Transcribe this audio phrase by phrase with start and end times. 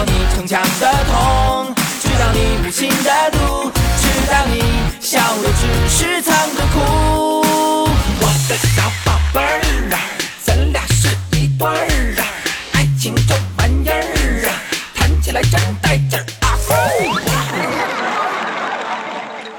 [0.00, 4.62] 知道你逞强的痛，知道你无情的毒，知道你
[4.98, 7.42] 笑的只是藏着哭。
[7.44, 9.60] 我的小宝贝儿
[9.92, 10.00] 啊，
[10.42, 12.24] 咱俩是一对儿啊，
[12.72, 14.56] 爱情这玩意儿啊，
[14.94, 16.24] 谈起来真带劲儿！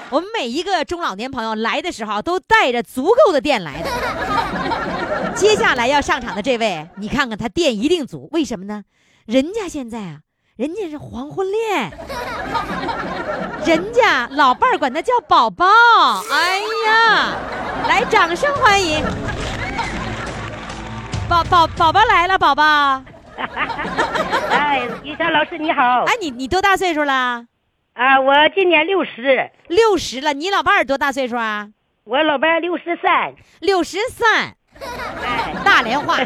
[0.09, 5.35] 我们每一个中老年朋友来的时候都带着足够的电来的。
[5.35, 8.85] 接下来要上场的这位，你看看他电一定足，为什么呢？
[9.27, 10.21] 人家现在啊，
[10.61, 11.91] 人家是黄昏恋，
[13.65, 15.65] 人家老伴儿管他叫宝宝。
[15.65, 17.33] 哎呀，
[17.87, 19.03] 来，掌声欢迎！
[21.27, 22.63] 宝宝宝宝来了，宝宝。
[24.51, 26.03] 哎，于霞老师你好。
[26.03, 27.43] 哎，你你多大岁数了？
[27.93, 30.33] 啊，我今年六十，六十了。
[30.33, 31.69] 你老伴儿多大岁数啊？
[32.03, 33.33] 我老伴六十三。
[33.61, 34.55] 六十三，哎，
[35.63, 36.17] 大连话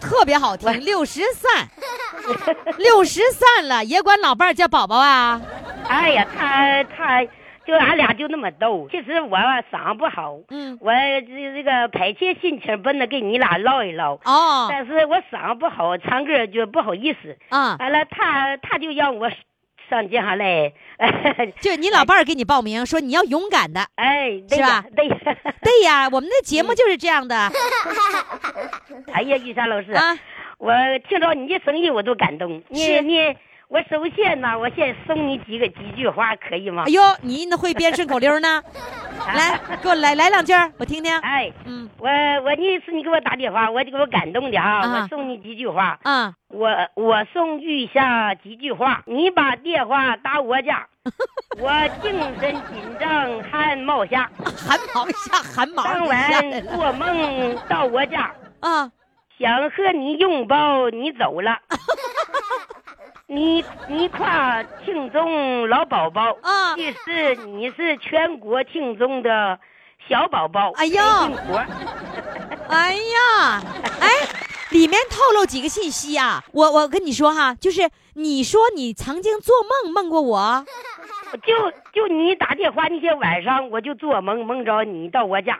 [0.00, 0.70] 特别好听。
[0.80, 1.68] 六十三，
[2.78, 5.40] 六十三了，也管老伴儿叫宝宝啊？
[5.88, 7.24] 哎呀，他他
[7.66, 8.88] 就俺俩就那么逗。
[8.90, 9.38] 其实我
[9.72, 17.36] 嗓不好，嗯，我这这个迫切心情本着跟你俩唠一唠，哦，但是我嗓不好，唱歌就不好意思。
[17.48, 19.30] 啊，完了，他他就让我
[19.88, 20.72] 上街上来，
[21.60, 23.86] 就你老伴儿给你报名说你要勇敢的。
[23.96, 25.16] 哎，是吧 对呀。
[25.64, 27.50] 对呀，我们的节目就是这样的
[29.12, 30.18] 哎呀，玉山老师，啊。
[30.58, 30.72] 我
[31.08, 32.62] 听着你的声音我都感动。
[32.68, 33.34] 你你，
[33.74, 36.90] 我首先呢，我先送你几个几句话，可以吗哎？
[36.92, 38.62] 呦，你那会编顺口溜呢？
[39.34, 41.12] 来，给我来来两句，我听听。
[41.18, 50.86] 哎，嗯我我那次你给我打电话，我就给我感动的哈、啊我送你几句话，啊，我我送玉霞几句话，你把电话打我家，
[51.58, 51.68] 我
[52.00, 58.88] 精神紧张汗冒下， 汗毛下，汗毛当下晚做梦到我家，啊，
[59.36, 61.58] 想和你拥抱，你走了。
[63.26, 69.58] 你你夸听众老宝宝啊其实你是全国听众的
[70.06, 70.70] 小宝宝。
[70.72, 71.64] 哎呦开心果
[72.68, 73.62] 哎呀，
[74.00, 74.08] 哎，
[74.70, 76.44] 里面透露几个信息啊！
[76.52, 80.64] 我我跟你说哈，就是你说你曾经做梦梦过我，
[81.46, 85.58] 就就你打电话那天晚上，我就做梦梦着你到我家。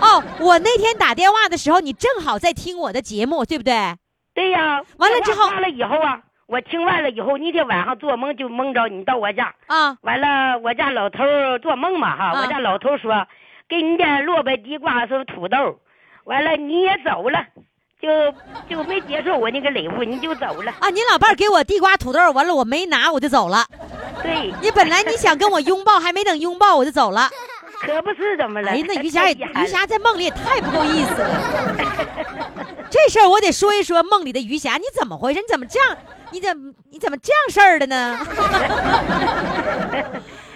[0.00, 3.96] 哦，我那天打电话的时候，你正好在听我的节目，对不对？
[4.34, 9.54] 对呀，完了之后电话挂了以后啊，我听完了以后，那天晚上做梦就梦着你到我家。
[9.66, 11.24] 啊，完了，我家老头
[11.62, 13.26] 做梦嘛哈，啊我家老头说
[13.68, 15.78] 给你点萝卜地瓜是土豆，
[16.24, 17.44] 完了你也走了，
[18.00, 18.08] 就
[18.68, 20.72] 就没接受我那个礼物，你就走了。
[20.80, 23.66] 啊，你老伴儿给我地瓜土豆，完了我没拿，我就走了。
[24.22, 27.28] 对，你本来你想跟我拥抱，还没等拥抱我就走了。
[27.80, 28.70] 可不是怎么了？
[28.70, 32.76] 哎，那于霞也太遗憾于霞在梦里也太不够意思了。
[32.90, 35.40] 这事儿我得说一说梦里的于霞，你怎么回事？
[35.40, 35.96] 你怎么这样？
[36.32, 38.18] 你怎么你怎么这样事儿的呢？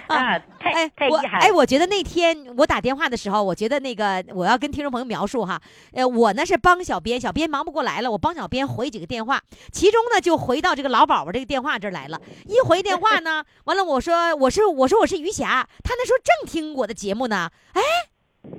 [0.07, 1.41] 啊，太哎，我太遗憾。
[1.41, 5.61] 哎，我觉得那天我打电话的时候，我觉得那个我要跟听众朋友描述哈，
[5.93, 12.19] 呃，我呢是帮小编，小编忙不过来了，我帮小编回几个电话，其中呢就回到这个老宝宝这个电话这儿来了。
[12.45, 17.81] 一回电话呢，完了我说我是我说我是于霞，他那时候正听我的节目呢，哎，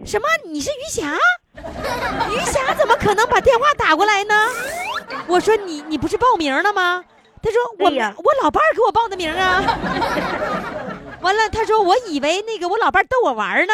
[0.04, 1.16] 什么你是于霞？
[2.30, 4.34] 于霞怎么可能把电话打过来呢？
[5.26, 7.04] 我说你你不是报名了吗？
[7.42, 9.62] 他说我我老伴儿给我报的名啊。
[11.26, 13.72] 完了，他说我以为那个我老伴儿逗我玩儿呢，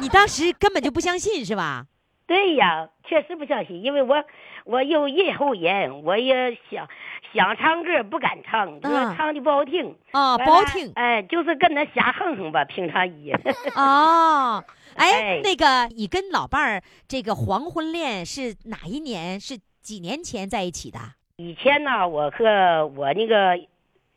[0.00, 1.86] 你当时根本就不相信是吧？
[2.24, 4.22] 对呀，确实不相信，因为我
[4.64, 6.88] 我有咽喉炎，我也想
[7.34, 13.32] 想唱歌不敢唱，说嗯唱的不好听啊不好听哎，就是跟他瞎哼哼吧，平常一。
[13.74, 14.62] 哦，
[14.94, 19.40] 哎哎，那个你跟老伴儿这个黄昏恋是哪一年？
[19.40, 21.00] 是几年前在一起的？
[21.38, 23.58] 以前呢，我和我那个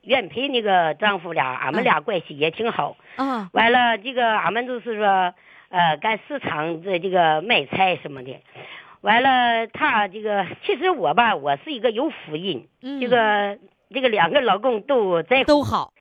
[0.05, 2.95] 原配那个丈夫俩，俺们俩关系也挺好。
[3.15, 5.33] 啊完了，这个俺们就是说，
[5.69, 8.39] 呃，干市场这这个卖菜什么的。
[9.01, 13.57] 完了，他这个其实我吧，我是一个有福人，嗯这个
[13.93, 15.93] 这个两个老公都在，都好，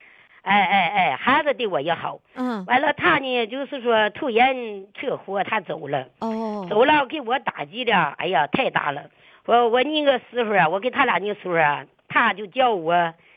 [0.42, 2.20] 哎哎哎，孩子对我也好。
[2.34, 4.56] 嗯完了，他呢就是说突然
[4.94, 9.02] 车祸，他走了，哦走了给我打击的，哎呀，太大了。
[9.46, 13.12] 我我那个时候啊，我跟他俩那个时候啊，他就叫我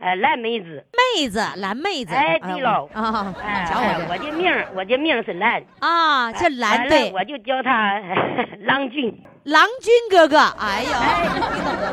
[0.00, 0.84] 呃蓝妹子。
[1.16, 2.14] 妹子，蓝妹子。
[2.14, 3.34] 哎对喽啊
[3.68, 5.62] 瞧哎我我的命，我的命是蓝。
[5.80, 8.00] 这啊，这蓝完了对我就叫他
[8.60, 9.14] 郎君。
[9.44, 10.38] 郎君哥哥。
[10.58, 10.90] 哎呦，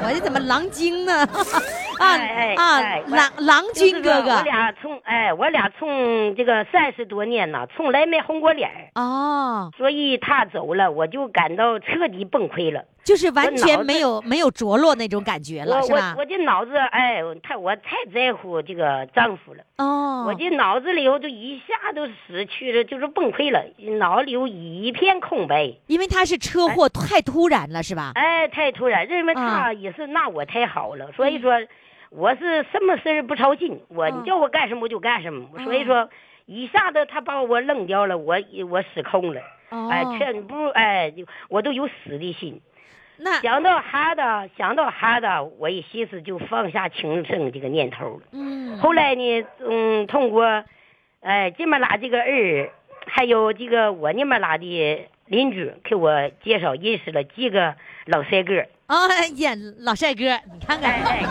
[0.03, 1.13] 我这怎么郎精呢？
[1.99, 4.41] 啊哎哎啊郎郎君哥哥我。
[4.43, 12.83] 俩从哎，我俩从这个三十多年呐，从来没红过脸儿哦，所以他走了，我就感到彻底崩溃了。
[13.03, 16.21] 就是完全没有没有着落那种感觉了，我是吧我？
[16.21, 23.63] 我这脑子，哎，太我太在乎这个丈夫了，哦，我这脑子里头就一下都失去了，就是崩溃了，
[23.97, 25.73] 脑里头一片空白。
[25.87, 28.11] 因为他是车祸太突然了，是吧？
[28.15, 29.63] 哎，太突然，认为啊。
[29.63, 31.53] 他也是那我太好了，所以说
[32.09, 34.19] 我是什么事儿不操心，我嗯。
[34.19, 36.09] 你叫我干什么我就干什么，所以说
[36.45, 38.35] 一下子他把我扔掉了，我
[38.69, 41.13] 我失控了，哦，哎，全部哎，
[41.49, 42.61] 我都有死的心。
[43.17, 44.21] 那想到孩子，
[44.57, 45.27] 想到孩子，
[45.57, 48.21] 我一心思就放下轻生这个念头了。
[48.31, 50.63] 嗯后来呢，嗯，通过，
[51.21, 52.71] 哎，这么拉这个儿，
[53.07, 57.75] 还有这个我那么拉的邻居给我介绍认识了几个
[58.05, 60.23] 老帅哥，啊呀，老帅哥，
[60.53, 61.25] 你看哎看哎，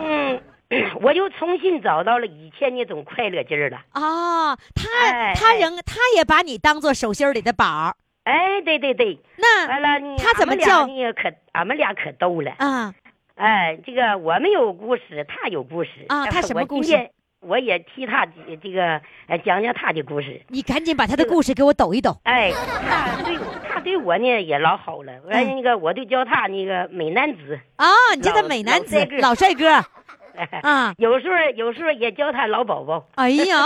[0.00, 0.40] 嗯，
[1.02, 3.78] 我就重新找到了以前那种快乐劲儿了。
[3.92, 7.94] 啊，他他仍他也把你当做手心里的宝儿，
[8.30, 11.10] 哎，对对对，那完了他怎么叫你？
[11.12, 12.52] 可俺们俩可逗了。
[12.58, 12.94] 啊
[13.34, 17.10] 哎，这个我们有故事，他有故事啊他什么故事
[17.40, 20.42] 我也替他这这个呃讲讲他的故事。
[20.48, 22.14] 你赶紧把他的故事给我抖一抖。
[22.24, 22.52] 哎，
[22.86, 29.66] 他对我他对我呢也老好了，完嗯那个我就叫他那个美男子，啊，你叫他美男子老帅哥
[30.62, 30.94] 啊！
[30.98, 33.04] 有时候有时候也叫他老宝宝。
[33.14, 33.56] 哎呀，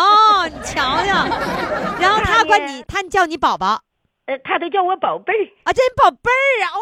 [0.47, 1.27] 你瞧瞧，
[2.01, 3.81] 然后他管你，他叫你宝宝
[4.27, 5.45] 呃，他都叫我宝贝儿。
[5.65, 6.75] 啊，叫你宝贝儿啊！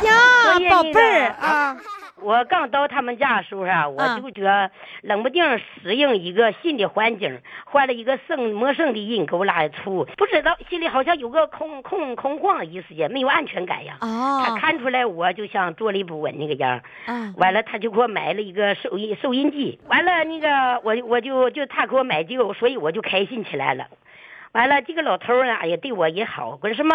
[0.04, 1.76] 呀宝贝儿啊！
[2.22, 4.70] 我刚到他们家的时候啊，我嗯就觉
[5.02, 13.96] 冷不丁适应一个新的环境，换了一个生陌生的人给我拉出，不知道心里好像有个空空空旷一时间，没有安全感呀。
[14.00, 16.80] 他哦看出来我就像坐立不稳那个样
[17.36, 23.86] 完了他就给我买了一个收音收音机，完了那个我我就就他给我买这个，所以我就开心起来了。
[24.52, 26.94] 完了，这个老头儿呢，哎呀，对我也好，可是什么，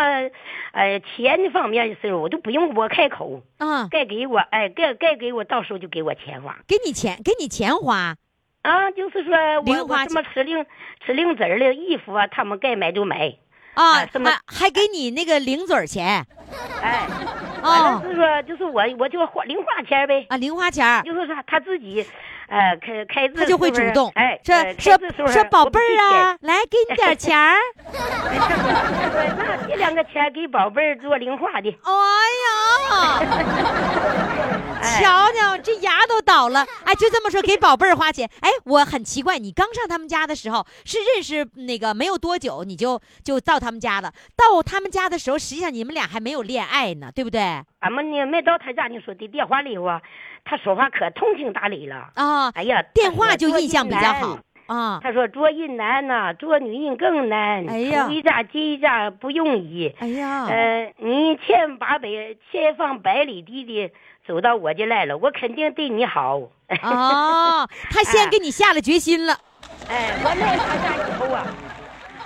[0.74, 3.88] 呃，钱的方面的事儿我都不用我开口，啊！
[3.90, 6.56] 该给我，哎，该该给我，到时候就给我钱花。
[6.68, 8.16] 给你钱，给你钱花
[8.62, 9.34] 啊，就是说
[9.66, 10.66] 我我什么吃零
[11.06, 13.36] 吃零嘴儿的衣服啊，他们该买就买，
[13.74, 16.24] 啊啊，什么还还给你那个零嘴儿钱
[16.82, 17.08] 哎，
[17.64, 21.02] 完了哦是说就是我我就花零花钱呗，啊，零花钱儿。
[21.02, 22.06] 就是说他自己，
[22.48, 27.56] 呃，开开字他就会主动，哎，说呃说说宝贝儿啊，来给你点钱儿。
[29.38, 31.92] 那这两个钱给宝贝儿做零花的，哎
[32.46, 34.37] 呀，哎
[35.00, 36.66] 瞧瞧，这牙都倒了。
[36.86, 38.30] 哎，就这么说，给宝贝儿花钱。
[38.42, 44.12] 哎，我很奇怪，你刚上他们家的时候是认识那个没有多久，你就就到他们家了。
[44.36, 47.42] 到他们家的时候，实际上你们俩还没有恋爱呢，对不对？
[47.80, 50.02] 俺们呢没到他家，你说的电话里头啊，
[50.46, 54.40] 他说话可通情达理了，啊，哎呀，电话就印象比较好。
[54.68, 55.00] 啊。
[55.02, 57.66] 他说做人难呐、做女人更难。
[57.70, 59.94] 哎呀出一家进一家不容易。
[60.00, 62.10] 哎呀，呃，你千八百
[62.52, 63.94] 千方百里地的
[64.28, 66.38] 走到我这来了，我肯定对你好。
[66.84, 69.40] 哦， 他先给你下了决心了。
[69.88, 71.48] 哎，我来他家以后啊，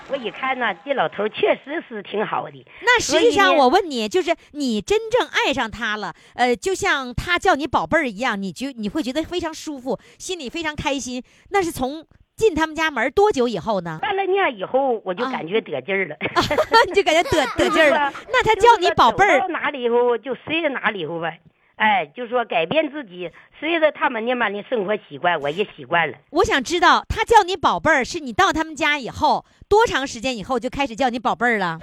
[0.10, 2.66] 我一看呢，这老头确实是挺好的。
[2.82, 11.22] 那实际上，我问你，就是你真正爱上他了，呃，就像他叫你宝贝儿一样，你就你会觉得非常舒服，心里非常开心。
[11.52, 12.04] 那是从
[12.36, 14.00] 进他们家门多久以后呢？
[14.02, 16.16] 办了年以后，我就啊感觉得劲儿了。
[16.88, 18.12] 你就感觉得得劲儿了。
[18.34, 21.40] 那他叫你宝贝儿到哪里以后就随着哪里以后呗。
[21.82, 26.16] 哎，就说改变自己，随着他们那边的生活习惯，我也习惯了。
[26.30, 31.80] 我想知道，他叫你宝贝儿，是你到他们家以后多长时间以后就开始叫你宝贝儿了？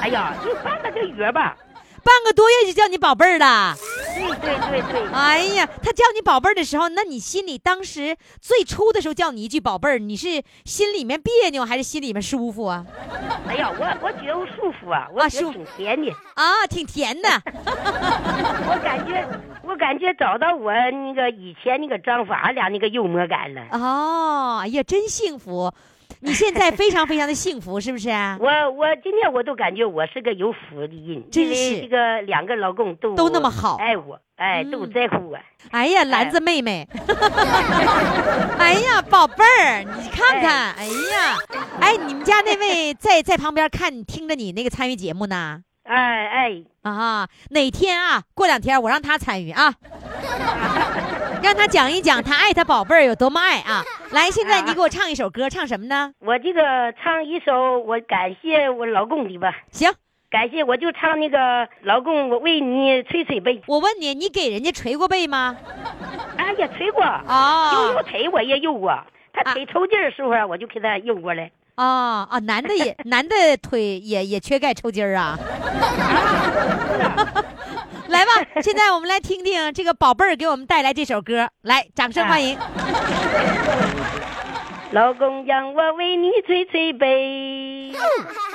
[0.00, 1.56] 哎呀，就半了个月吧。
[2.04, 3.74] 半个多月就叫你宝贝儿了。
[4.18, 12.84] 对对对对，哎呀，他叫你宝贝儿的时候，那你心里当时最初的时候叫你一句宝贝儿，你是心里面别扭还是心里面舒服啊？
[13.46, 16.10] 哎呀，我我觉得我舒服啊，我挺甜的。
[16.34, 17.28] 啊，挺甜的。
[18.70, 19.26] 我感觉
[19.62, 23.62] 我感觉找到我那个以前那个丈夫，俺俩那个幽默感了。
[23.72, 25.72] 哦，哎呀，真幸福！
[26.20, 28.08] 你现在非常非常的幸福，是不是？
[28.40, 31.80] 我我今天我都感觉我是个有福的人，真是。
[31.80, 33.76] 这个两个老公都都那么好。
[33.76, 34.70] 爱我，哎，嗯。
[34.70, 35.38] 都在乎我。
[35.70, 36.88] 哎呀，兰子妹妹，
[38.58, 40.86] 哎呀，宝贝儿，你看看，哎。
[40.86, 41.36] 呀，
[41.80, 45.60] 哎，你们家那位在在旁边看听着你那个参与节目呢？
[45.84, 48.22] 哎哎，啊，哪天啊？
[48.34, 49.72] 过两天我让他参与啊，
[51.42, 53.82] 让他讲一讲他爱他宝贝儿有多么爱啊！
[54.10, 56.12] 来，现在你给我唱一首歌，唱什么呢？
[56.20, 59.90] 我这个唱一首我感谢我老公的吧，行，
[60.30, 63.62] 感谢我就唱那个老公，我为你捶捶背。
[63.66, 65.56] 我问你，你给人家捶过背吗？
[66.36, 68.98] 哎呀，捶过，啊悠悠捶我也悠过，
[69.32, 71.50] 他腿抽筋儿的时候啊，我就给他用过来。
[71.78, 75.38] 啊啊，男的也男的腿也也缺钙抽筋儿啊。
[78.08, 78.32] 来吧，
[78.62, 82.58] 现在我们来听听这个宝贝儿给我们带来这首歌，来，掌声欢迎。
[84.90, 87.92] 老公让我为你捶捶背，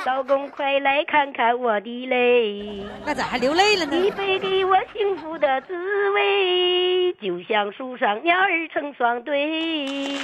[0.06, 2.84] 老公快来看看我的泪。
[3.06, 4.16] 那咋还流泪了呢你呢？
[4.18, 5.74] 背给我幸福的滋
[6.10, 10.18] 味，就像树上鸟儿成双对。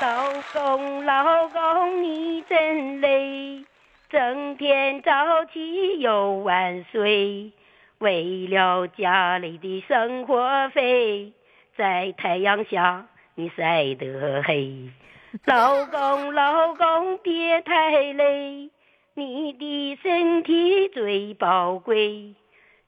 [0.00, 3.64] 老公，老公，你真累，
[4.10, 7.52] 整天早起又晚睡，
[7.98, 11.32] 为了家里的生活费，
[11.76, 14.90] 在太阳下你晒得黑。
[15.46, 18.70] 老公，老公，别太累，
[19.14, 22.34] 你的身体最宝贵，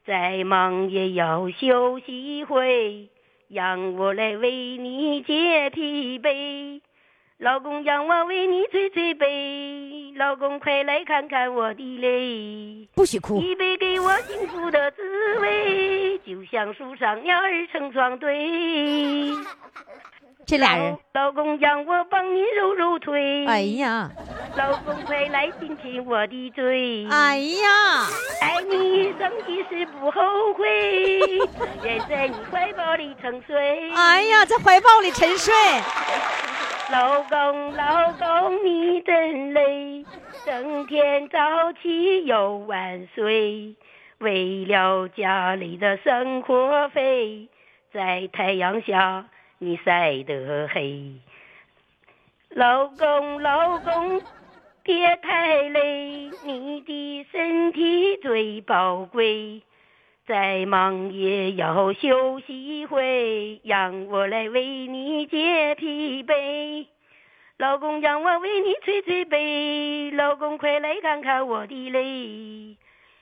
[0.04, 3.08] 再忙也要休息会，
[3.48, 6.80] 让我来为你解疲惫。
[7.38, 12.88] 老公让我为你捶捶背，老公快来看看我的泪。
[12.94, 13.38] 不许哭。
[13.42, 19.32] 一杯给我幸福的滋味，就像树上鸟儿成双对。
[20.46, 24.10] 这俩人，老公让我帮你揉揉腿，哎呀，
[24.56, 27.06] 老公快来亲亲我的嘴。
[27.10, 28.06] 哎呀，
[28.40, 30.22] 爱你一生一世不后
[30.54, 31.20] 悔，
[31.82, 33.90] 只愿在你怀抱里沉睡。
[33.90, 35.52] 哎呀，在怀抱里沉睡。
[36.88, 40.04] 老公，老公，你真累，
[40.44, 43.74] 整天早起又晚睡，
[44.18, 47.48] 为了家里的生活费，
[47.92, 49.26] 在太阳下
[49.58, 51.14] 你晒得黑。
[52.50, 54.22] 老公，老公，
[54.84, 59.60] 别太累，你的身体最宝贵。
[60.26, 66.86] 再忙也要休息一会，让我来为你解疲惫。
[67.58, 72.76] 老公让我为你捶捶背，老公快来看看我的泪，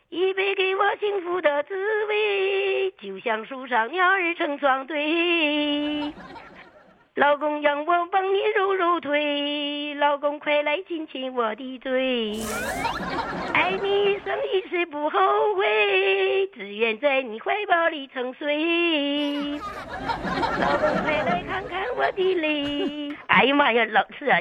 [0.08, 1.74] 一杯给我幸福的滋
[2.06, 6.10] 味，就像树上鸟儿成双对。
[7.16, 12.40] 老公让我帮你揉揉腿，老公快来亲亲我的嘴。
[13.54, 15.20] 爱你一生一世不后
[15.56, 19.60] 悔，只愿在你怀抱里沉睡。
[20.58, 23.16] 老公快来看看我的泪。
[23.28, 24.40] 哎呀妈呀，老是啊，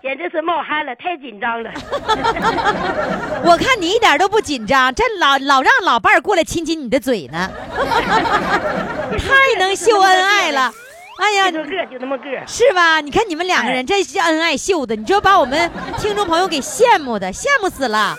[0.00, 1.72] 简直是冒汗了，太紧张了。
[3.44, 7.50] 我看你一点都不紧张，这老老让老伴儿过来亲亲你的嘴呢，
[9.18, 10.70] 太能秀恩爱了。
[11.20, 12.24] 哎呀个就那么个。
[12.46, 13.00] 是吧？
[13.00, 18.16] 你看你们两个人这是恩爱秀的，你说把我们听众朋友给羡慕的，羡慕死了。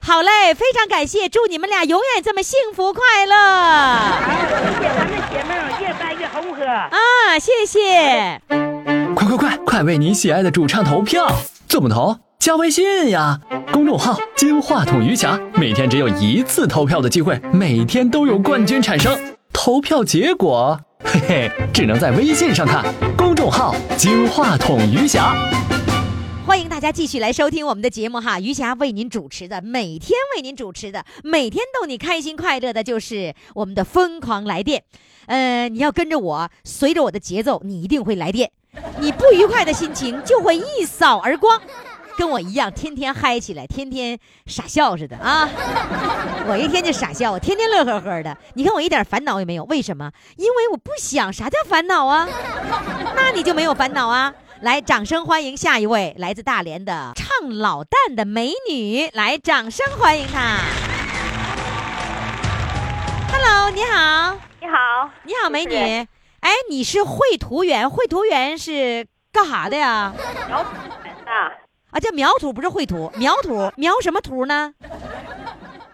[0.00, 6.62] 好嘞，非常感谢，祝你们俩永远这么幸福快乐好，谢谢咱们姐妹儿越办越红火。
[6.64, 7.38] 啊！
[7.38, 8.40] 谢谢。
[9.14, 11.26] 快快快，快为你喜爱的主唱投票！
[11.66, 12.18] 怎么投？
[12.38, 13.40] 加微信呀，
[13.72, 19.33] 公众号“金话筒余霞”，每天只有一次投票的机会，每天都有冠军产生。
[19.64, 22.84] 投票结果，嘿嘿，只能在微信上看。
[23.16, 25.34] 公众号“金话筒余霞”。
[26.46, 34.84] 欢迎大家继续来收听我们的节目哈，余霞为您主持的，每天为您主持的，每天逗你开心快乐的，就是我们的疯狂来电。
[35.24, 38.50] 呃，你要跟着我，随着我的节奏，你一定会来电，
[39.00, 41.58] 你不愉快的心情就会一扫而光。
[42.16, 45.48] 跟我一样，天天嗨起来，天天傻笑似的啊！
[46.46, 48.36] 我一天就傻笑，我天天乐呵呵的。
[48.54, 50.10] 你看我一点烦恼也没有，为什么？
[50.36, 51.32] 因为我不想。
[51.32, 52.28] 啥叫烦恼啊？
[53.16, 54.32] 那你就没有烦恼啊！
[54.60, 60.58] 来，掌声欢迎下一位来自大连的唱老旦的美女，来，掌声欢迎她。
[63.32, 65.74] Hello，你好，你好，你好，美女。
[66.40, 70.12] 哎，你是绘图员，绘图员是干啥的呀？
[70.46, 70.70] 苗土
[71.02, 71.50] 人呐，
[71.94, 74.74] 啊，叫描图不是绘图，描图描什么图呢？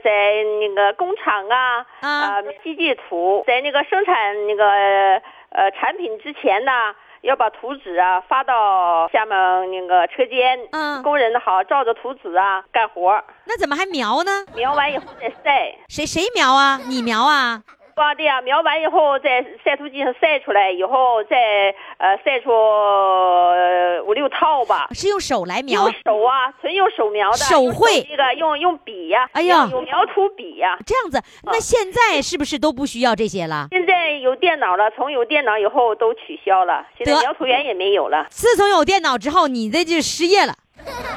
[0.02, 0.10] 在
[0.58, 4.64] 那个工厂啊，啊呃，机械图，在那个生产那个
[5.50, 6.72] 呃产品之前呢，
[7.20, 9.36] 要把图纸啊发到下面
[9.70, 14.30] 那个车间，嗯工人好照着图纸啊干活，那怎么还描呢？
[14.56, 15.76] 描完以后再晒。
[15.88, 16.80] 谁谁描啊？
[16.88, 17.62] 你描啊？
[17.94, 21.36] 啊，对呀、描完以后在晒图机上晒出来以后，再
[21.98, 24.88] 呃晒出呃五六套吧。
[24.92, 31.20] 是用手来描用，手啊，纯用手描的，手绘这个用用笔呀、哎呀用用描图笔呀、这样子。
[31.44, 33.68] 那现在是不是都不需要这些了？
[33.70, 40.54] 现在有电脑了，从有电脑以后都取消了，现在描图员也没有了，自从有电脑之后，你这就失业了。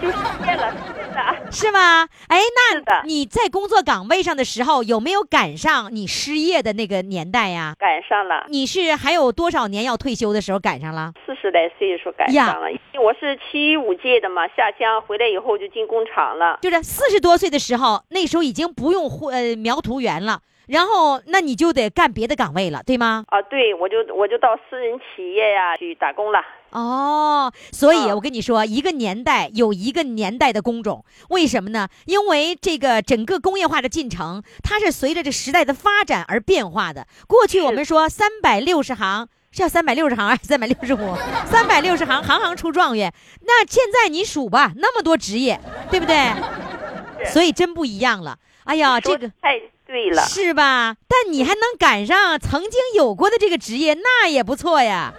[0.02, 1.52] 就失业了，是的。
[1.52, 2.08] 是吗？
[2.28, 7.76] 哎，那你在工作岗位上的时候，有没有赶上你失业的那个年代呀？
[7.78, 11.14] 赶上了，你是还有多少年要退休的时候赶上了？
[11.26, 16.60] 四十来岁的时候赶上了，因为我是七五届的嘛，下乡回来以后就进工厂了。
[16.62, 23.24] 就是四十多岁的时候，那时候已经不用呃描图员了，然后那你就得干别的岗位了，对吗？
[23.28, 26.42] 啊，对，我就我就到私人企业呀去打工了。
[26.74, 31.88] 哦，所以嗯我跟你说，一个年代有一个年代的工种，为什么呢？
[32.06, 37.08] 因为这个整个工业化的进程，它是随着这时代的发展而变化的。
[37.28, 39.30] 过去我们说三百六十行。
[39.56, 41.16] 是要三百六十行还是三百六十五？
[41.46, 43.14] 三百六十行，行行出状元。
[43.42, 45.62] 那现在你数吧，那么多职业，
[45.92, 46.34] 对不对？
[47.32, 48.36] 所以真不一样了。
[48.64, 49.62] 哎呀，这个太
[49.94, 50.96] 对了，是吧？
[51.08, 55.14] 但你还能赶上曾经有过的这个职业，那也不错呀。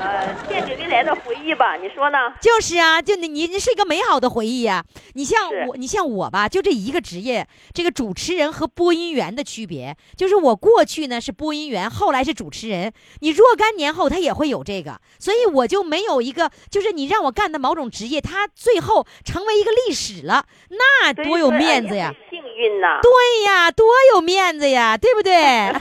[0.00, 2.16] 呃，献给未来的回忆吧，你说呢？
[2.40, 4.84] 就是啊，就你你是一个美好的回忆呀、
[5.14, 12.92] 你像我，你像我吧，就这一个职业，这个主持人和播音员的区别，就是我过去呢是播音员，后来是主持人。
[13.18, 22.14] 你若干年后他也会有这个，所以我就没有一个，就是你让我干的某种职业，他最后成为一个历史了，那多有面子呀！！
[22.62, 23.00] 运呐。
[23.02, 23.10] 对
[23.44, 25.72] 呀，多有面子呀，对不对？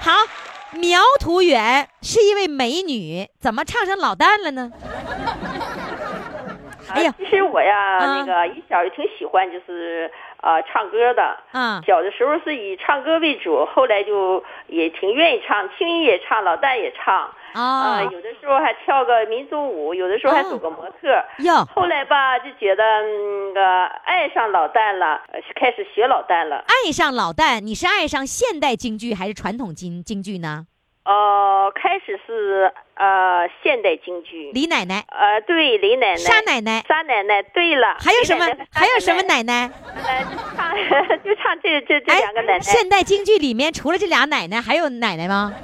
[0.00, 0.12] 好，
[0.72, 4.70] 苗图远是一位美女，怎么唱成老旦了呢？
[6.90, 10.10] 哎呀啊其实我呀，啊那个一小就挺喜欢，就是
[10.42, 11.36] 呃唱歌的。
[11.52, 17.30] 啊小的时候是以唱歌为主，后来就也挺愿意唱，轻音也唱，老旦也唱。
[17.54, 21.24] 啊、啊有的时候还跳个民族舞，有的时候还哦走个模特。
[21.38, 26.64] 哟，后来吧，就觉得嗯那个爱上老旦了，呃开始学老旦了。
[26.66, 30.66] 爱上老旦，你是爱上现代京剧还是传统京京剧呢？
[31.08, 34.50] 呃，开始是呃现代京剧。
[34.52, 38.44] 李奶奶、呃，对，李奶奶、沙奶奶，沙奶奶，对了，还有什么？
[38.70, 39.70] 还有什么奶奶？
[40.06, 40.76] 呃，唱
[41.24, 45.54] 就唱这这这哎两个奶奶，现代京剧里面除了这俩奶奶，还有奶奶吗？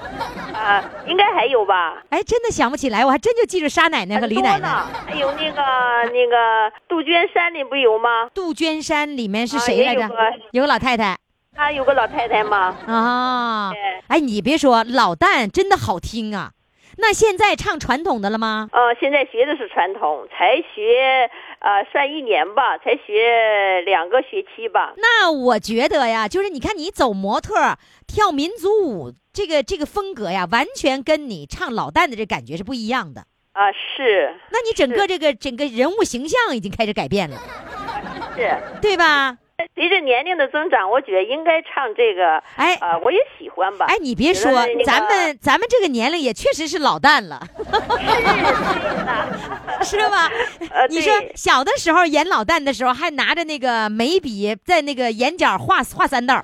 [0.55, 2.03] 啊、应该还有吧？
[2.09, 4.61] 哎，真的想不起来，我还真就记住沙奶奶和李奶奶。
[4.61, 5.63] 呢，还有那个
[6.11, 8.31] 那个杜鹃山里不有吗？
[8.33, 10.09] 杜鹃山里面是啊谁来着？
[10.53, 11.19] 有个老太太
[11.55, 12.77] 她有个老太太吗？
[12.87, 13.81] 啊对。
[14.09, 16.53] 哎，你别说，老旦真的好听啊。
[16.97, 18.69] 那现在唱传统的了吗？
[18.73, 24.95] 呃，现在学的是传统，才学呃算一年吧，才学两个学期吧。
[24.99, 33.25] 那我觉得呀，就是你看你走模特儿、跳民族舞，这个这个风格呀，完全跟你唱老旦的这感觉是不一样的。
[33.53, 37.39] 啊、是那你整个这个整个人物形象已经开始改变了，
[38.37, 39.39] 是，对吧？
[39.75, 43.87] 随着年龄的增长，我觉得应该唱这个，哎啊、我也喜欢吧。
[43.89, 47.41] 哎，你别说那，个咱们咱们这个年龄也确实是老旦了，
[49.83, 50.31] 是吧？
[50.71, 56.43] 呃，你说小的时候演老旦的时候，还拿着那个眉笔在那个眼角画画三道，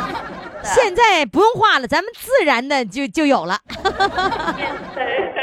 [0.62, 3.58] 现在不用画了，咱们自然的就就有了，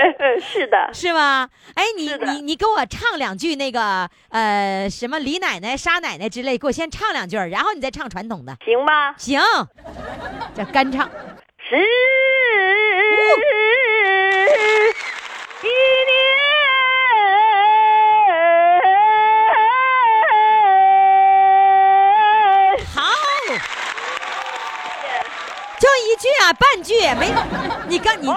[0.41, 1.49] 是的，是吗？
[1.75, 9.13] 哎，你你你给我唱两句那个呃什么李奶奶、沙奶奶之类，给我先唱两句，然后你再唱传统的，行吧。
[9.17, 9.39] 行，
[10.55, 11.09] 这干唱。
[11.69, 11.87] 是一年。
[22.93, 23.01] 好，
[25.79, 27.31] 就一句啊，半句没，
[27.87, 28.33] 你刚你这。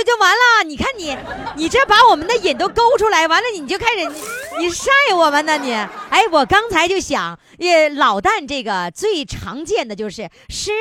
[0.00, 1.14] 就就完了，你看你，
[1.56, 5.74] 你这把我们的瘾都勾出来，完了你就开始你你晒我们呢你。
[5.74, 10.72] 哎，我刚才就想，也老旦这个最常见的就是是，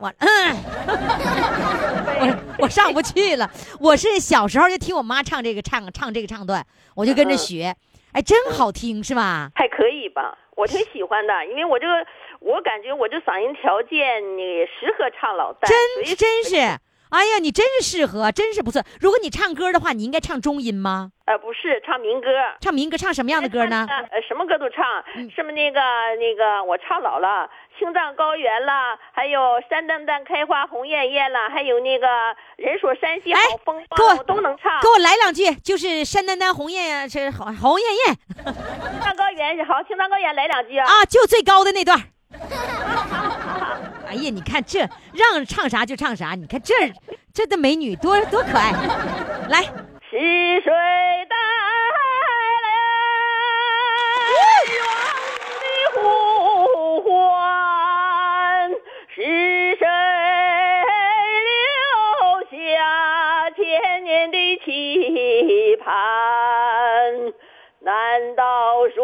[0.00, 0.56] 我嗯，
[2.20, 3.50] 我 我上不去了。
[3.80, 7.74] 我是小时候就听我妈唱这个唱唱这个唱段，我就跟着学，
[8.12, 9.50] 哎，真好听是吧？
[9.54, 12.06] 还可以吧，我挺喜欢的，因为我这个，
[12.40, 16.78] 我感觉我这嗓音条件你适合唱老旦，真真是。
[17.10, 18.82] 哎呀，你真是适合，真是不错。
[19.00, 21.12] 如果你唱歌的话，你应该唱中音吗？
[21.26, 22.28] 呃，不是唱民歌。
[22.60, 23.86] 唱民歌，唱什么样的歌呢？
[23.88, 24.84] 呃，什么歌都唱，
[25.16, 25.80] 嗯什么那个
[26.18, 32.06] 那个，我唱老了，青藏高原啦，还有山丹丹开花红艳艳啦，还有那个
[32.56, 34.88] 人说山西好哎风光，我都能唱给。
[34.88, 38.16] 我来两句，就是山丹丹红艳艳，是红红艳艳
[38.92, 40.86] 青藏高原好，青藏高原来两句啊。
[40.86, 42.04] 啊，就最高的那段儿。
[44.08, 44.80] 哎呀，你看这
[45.12, 46.74] 让唱啥就唱啥，你看这
[47.32, 48.72] 这的美女多多可爱。
[49.48, 49.62] 来，
[50.10, 50.70] 是谁
[51.28, 51.98] 带来
[54.74, 54.76] 远
[55.94, 56.00] 的呼
[57.02, 58.70] 唤？
[59.14, 59.16] 是
[59.78, 59.84] 谁
[61.48, 61.52] 留
[62.50, 63.60] 下千
[64.04, 65.86] 年的期盼？
[67.80, 69.02] 难道说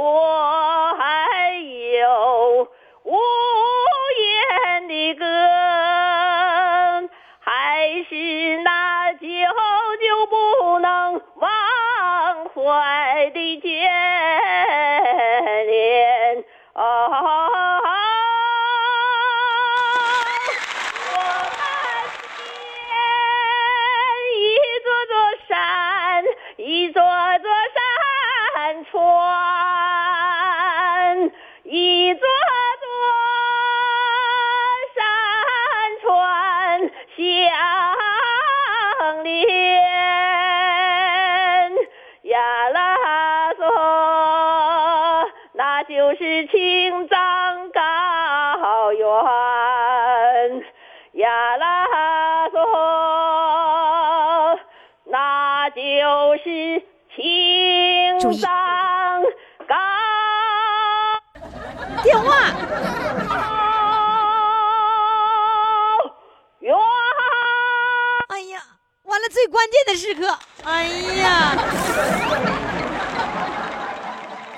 [69.94, 70.86] 的时刻，哎
[71.22, 71.52] 呀，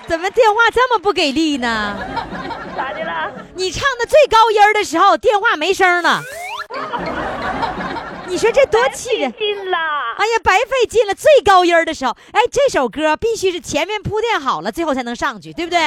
[0.08, 1.94] 怎么电话这么不给力呢？
[2.74, 3.30] 咋的了？
[3.54, 6.22] 你唱的最高音儿的时候，电话没声了。
[8.28, 9.30] 你说这多气人！
[9.30, 11.14] 哎呀，白费劲了。
[11.14, 15.78] 最高音儿的时候，哎，这首歌必须是前面铺垫好了，最后才能上去，对不对？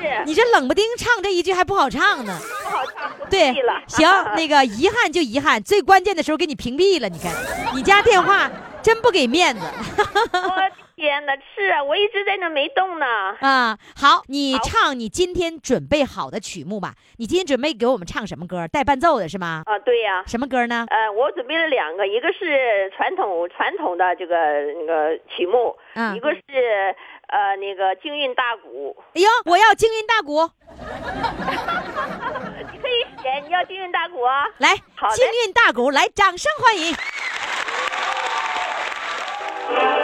[0.00, 2.38] 是你这冷不丁唱这一句还不好唱呢。
[2.64, 7.08] 不好唱，对了。，行， 那个遗憾就遗憾，最关键的时候给你屏蔽了。
[7.08, 7.32] 你看，
[7.74, 8.50] 你家电话
[8.82, 9.60] 真不给面子
[10.32, 13.06] 我天哪，是啊，我一直在那没动呢。
[13.40, 13.78] 啊！
[13.96, 16.94] 好，你唱你今天准备好的曲目吧。
[17.16, 18.68] 你今天准备给我们唱什么歌？
[18.68, 19.62] 带伴奏的是吗？
[19.64, 20.84] 啊，对呀、什么歌呢？
[20.90, 24.36] 呃，我准备了两个，一个是传统传统的这个
[24.78, 26.94] 那个曲目，嗯一个是
[27.28, 28.94] 呃那个京韵大鼓。
[29.14, 30.50] 哎呦，我要京韵大鼓，
[32.72, 34.44] 你 可以选，你要京韵大鼓啊？
[34.58, 36.94] 来好，嘞京韵大鼓，来，掌声欢迎。
[39.72, 39.99] 能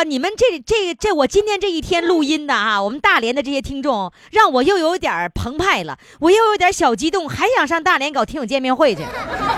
[0.00, 9.02] 说，你们这这这，我今天这一天录音的啊，我们大连的这些听众，让我又有点澎湃了，我又有点小激动，还想上大连搞听友见面会去。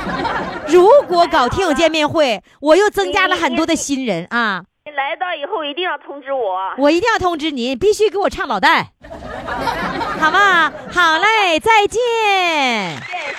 [0.66, 4.64] 如果搞听友见面会，我又增加了很多的新人啊！
[4.84, 6.58] 你来到以后一定要通知我。
[6.78, 8.86] 我一定要通知你，必须给我唱老旦，
[10.18, 10.72] 好吗？
[10.90, 12.00] 好嘞，再见。
[12.96, 13.32] 谢谢谢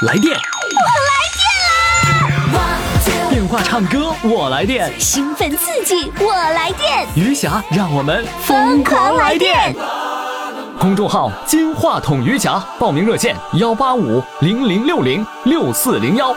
[0.00, 0.06] 谢。
[0.06, 0.34] 来电，电
[3.54, 9.72] 话唱歌我来电，兴奋刺激，我来电，余霞让我们疯狂来电。
[10.80, 16.34] 公众号“金话筒余霞”，报名热线：幺八五零零六零六四零幺。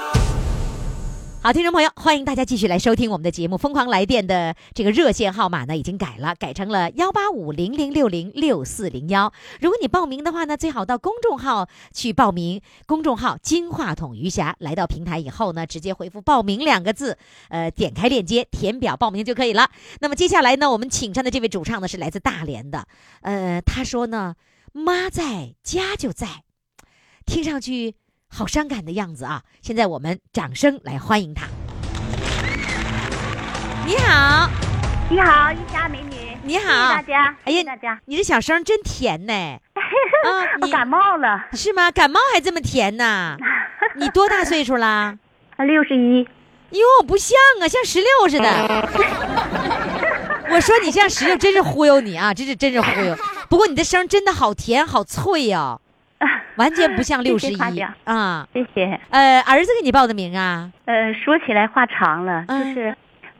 [1.47, 3.57] 好，听众朋友，欢迎大家继续来收听我们的节目。
[3.57, 9.31] 疯狂来电的这个热线号码呢，已经改了，改成了幺八五零零六零六四零幺。
[9.61, 12.61] 如果你报名的话呢，最好到公众号去报名。
[12.85, 19.71] 公众号“金话筒余霞”，来到平台以后呢，直接回复“报名”两个字，呃，点开链接填表报名就可以了。
[20.01, 22.85] 那么接下来呢，我们请上的这位主唱呢是来自大连的，
[23.21, 24.35] 呃，他说呢，
[24.73, 26.43] 妈在家就在，
[27.25, 27.95] 听上去。
[28.29, 29.41] 好伤感的样子啊！
[29.61, 31.47] 现在我们掌声来欢迎他。
[33.85, 34.49] 你好，
[35.09, 36.37] 你好，一家美女。
[36.43, 37.35] 你好，谢谢大家。
[37.45, 37.99] 哎呀谢谢大家。
[38.05, 39.33] 你这小声真甜呢。
[39.33, 41.89] 啊，你我感冒了，是吗？
[41.89, 43.37] 感冒还这么甜呢？
[43.95, 45.17] 你多大岁数啦？
[45.57, 46.27] 六十一。
[46.71, 48.89] 哟，不像啊，像十六似的。
[50.49, 52.33] 我说你像十六，真是忽悠你啊！
[52.33, 53.17] 真是真是忽悠。
[53.49, 55.79] 不过你的声真的好甜，好脆呀、
[56.57, 58.47] 完全不像六十一啊。
[58.53, 58.99] 谢谢。
[59.09, 60.71] 呃，儿子给你报的名啊？
[60.85, 62.95] 呃，说起来话长了，就嗯是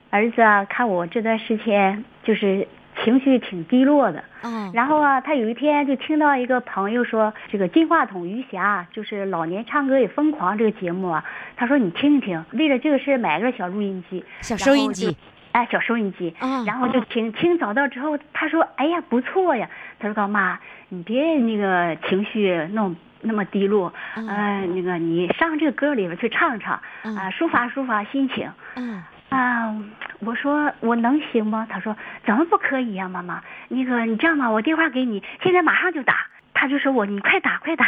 [0.09, 2.67] 儿子啊，看我这段时间就是
[3.03, 4.23] 情绪挺低落的。
[4.43, 11.23] 嗯，然后啊，他有一天就听到一个朋友说，这个金话筒余霞就是老年唱歌也疯狂这个节目啊，
[11.55, 15.17] 他说你听一听，为了这个事买个小录音机，小收音机。
[15.53, 19.67] 哎，小收音机，啊然后就听听找到之后，他说：“哎呀，不错呀。”
[19.99, 29.75] 他说：“高妈，你别那个情绪那么那么低落，嗯呃，那个你上这个歌里边去唱唱，嗯啊，抒发抒发心情。”嗯啊，
[30.19, 31.67] 我说我能行吗？
[31.69, 33.41] 他说怎么不可以呀、妈妈？
[33.67, 36.27] 那个你这样吧，我电话给你，现在马上就打。
[36.59, 37.85] 他就说我你快打快打，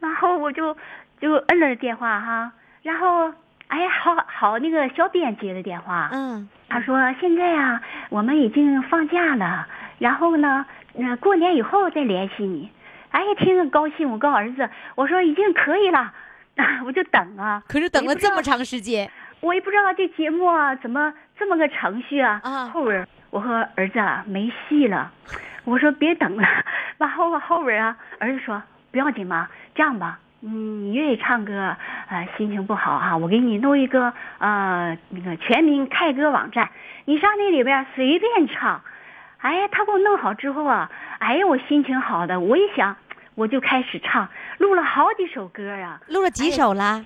[0.00, 0.76] 然后我就
[1.20, 2.50] 就摁了电话哈，
[2.82, 3.32] 然后
[3.68, 9.68] 哎呀好好那个小编接的电话，嗯他说现在啊我们已经放假了，
[10.00, 10.66] 然后呢，
[10.98, 12.70] 呃过年以后再联系你。
[13.10, 16.12] 哎呀，听着高兴，我告诉儿子，我说已经可以了，
[16.84, 17.62] 我就等啊。
[17.68, 19.08] 可是等了这么长时间，
[19.40, 22.40] 我也不知道这节目啊怎么这么个程序啊。
[22.42, 25.12] 啊后边儿我和儿子啊没戏了，
[25.64, 26.42] 我说别等了。
[26.98, 31.76] 完后啊后边儿啊儿子说不要紧嘛，这样吧，嗯，你愿意唱歌，
[32.08, 36.68] 呃，心情不好啊，我给你弄一个呃那个全民 K 歌网站，
[37.04, 38.80] 你上那里边儿随便唱。
[39.44, 42.96] 哎，他给我弄好之后啊，哎呀，我心情好的，我一想，
[43.34, 44.26] 我就开始唱，
[44.56, 46.00] 录了好几首歌啊。
[46.08, 47.04] 录了几首啦？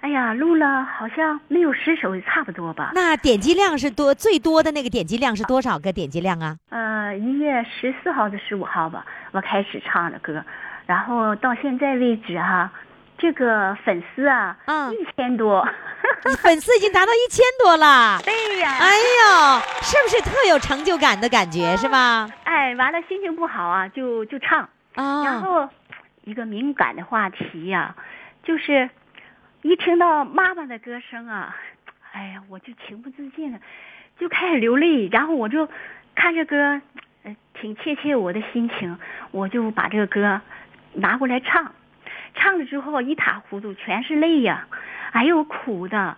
[0.00, 2.90] 哎呀，录了好像没有十首，差不多吧。
[2.96, 6.56] 那点击量是多最多的那个点击量是多少个点击量啊？
[6.70, 10.44] 呃，一月十四号到十五号吧，我开始唱的歌，
[10.84, 12.72] 然后到现在为止哈、
[13.18, 15.66] 这个粉丝啊，嗯一千多。
[16.24, 18.18] 你粉丝已经达到一千多了。
[18.24, 22.28] 对呀，哎呦，是不是特有成就感的感觉是吧？
[22.44, 24.68] 哎，完了心情不好啊，就就唱。
[24.94, 25.68] 然啊，后
[26.24, 27.94] 一个敏感的话题呀、
[28.42, 28.88] 就是
[29.62, 31.56] 一听到妈妈的歌声啊，
[32.12, 33.60] 哎呀，我就情不自禁的
[34.18, 35.68] 就开始流泪，然后我就
[36.14, 36.80] 看这歌，
[37.22, 38.98] 呃，挺切切我的心情，
[39.30, 40.40] 我就把这个歌
[40.94, 41.72] 拿过来唱，
[42.34, 44.66] 唱了之后一塌糊涂，全是泪呀，
[45.12, 46.16] 哎呦，苦的，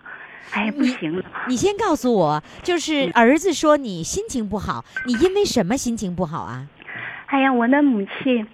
[0.53, 1.23] 哎呀，不行了。
[1.47, 6.67] 你先告诉我，就是儿子说你心情不好，你因为什么心情不好啊？
[7.27, 8.45] 哎呀，我的母亲，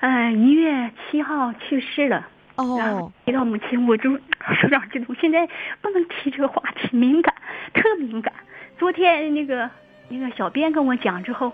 [0.00, 2.28] 呃，一月七号去世了。
[2.56, 5.14] 哦，提到母亲，我就有点激动。
[5.20, 5.48] 现在
[5.80, 7.34] 不能提这个话题，敏感，
[7.72, 8.32] 特敏感。
[8.78, 9.70] 昨天那个
[10.08, 11.52] 那个小编跟我讲之后，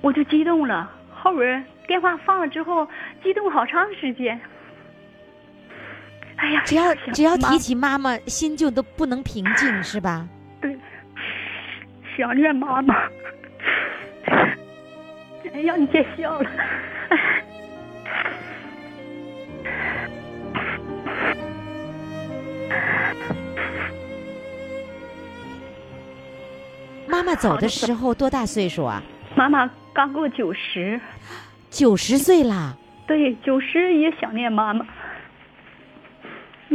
[0.00, 0.90] 我就激动了。
[1.12, 2.86] 后边电话放了之后，
[3.22, 4.40] 激动好长时间。
[6.36, 10.28] 哎呀，只要只要提起妈妈，心就都不能平静是吧？
[10.60, 10.76] 对，
[12.16, 12.94] 想念妈妈。
[15.52, 16.50] 哎呀，你别笑了。
[27.08, 29.02] 妈妈走的时候多大岁数啊？
[29.34, 31.00] 妈妈刚过九十，
[31.70, 32.76] 九十岁啦。
[33.06, 34.84] 对，九十也想念妈妈。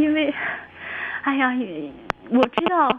[0.02, 0.34] 因为，
[1.22, 1.54] 哎呀，
[2.30, 2.90] 我知道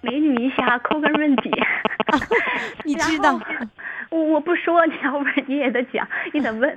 [0.00, 1.50] 美女一下扣个问题，
[2.84, 3.40] 你知道
[4.10, 6.76] 我我不说你，要不然你也得讲，你得问。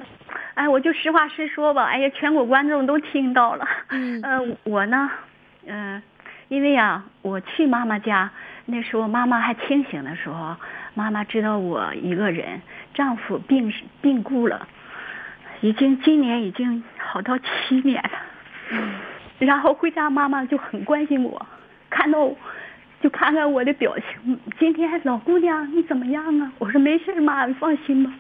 [0.54, 1.86] 哎，我就实话实说吧。
[1.86, 3.68] 哎呀，全国观众都听到了。
[3.90, 5.10] 嗯呃，我呢，
[5.66, 6.02] 嗯、
[6.48, 8.30] 因为呀，我去妈妈家
[8.66, 10.56] 那时候，妈妈还清醒的时候，
[10.94, 12.62] 妈妈知道我一个人，
[12.94, 14.68] 丈夫病病故了，
[15.62, 18.12] 已经今年已经好到七年了。
[19.46, 21.46] 然后回家，妈妈就很关心我，
[21.90, 22.32] 看到
[23.02, 24.40] 就看看我的表情。
[24.58, 26.52] 今天老姑娘你怎么样啊？
[26.60, 28.12] 我说没事妈，你放心吧。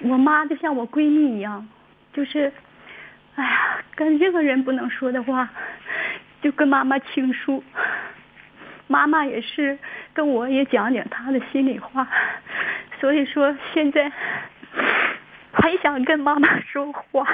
[0.00, 1.68] 我妈就像我闺蜜一样，
[2.12, 2.52] 就是，
[3.36, 5.48] 哎呀，跟任何人不能说的话，
[6.40, 7.62] 就跟妈妈倾诉。
[8.86, 9.78] 妈妈也是
[10.12, 12.08] 跟我也讲讲她的心里话，
[12.98, 14.10] 所以说现在
[15.52, 17.26] 很想跟妈妈说话。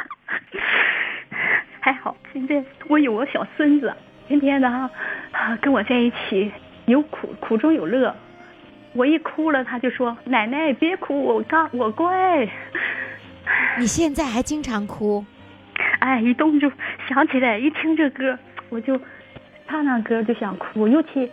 [1.80, 3.94] 还好现在我有个小孙子，
[4.26, 4.90] 天天的啊
[5.32, 6.50] 啊跟我在一起，
[6.86, 8.14] 有苦苦中有乐。
[8.94, 12.48] 我一哭了，他就说：“奶奶别哭，我刚我乖。”
[13.78, 15.24] 你现在还经常哭，
[16.00, 16.72] 哎，一动就
[17.08, 18.36] 想起来，一听这歌
[18.70, 18.98] 我就
[19.68, 21.30] 唱唱歌就想哭，尤其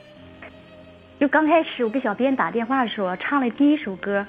[1.19, 4.27] 就刚开始我给小编打电话的时候，唱了第一首歌，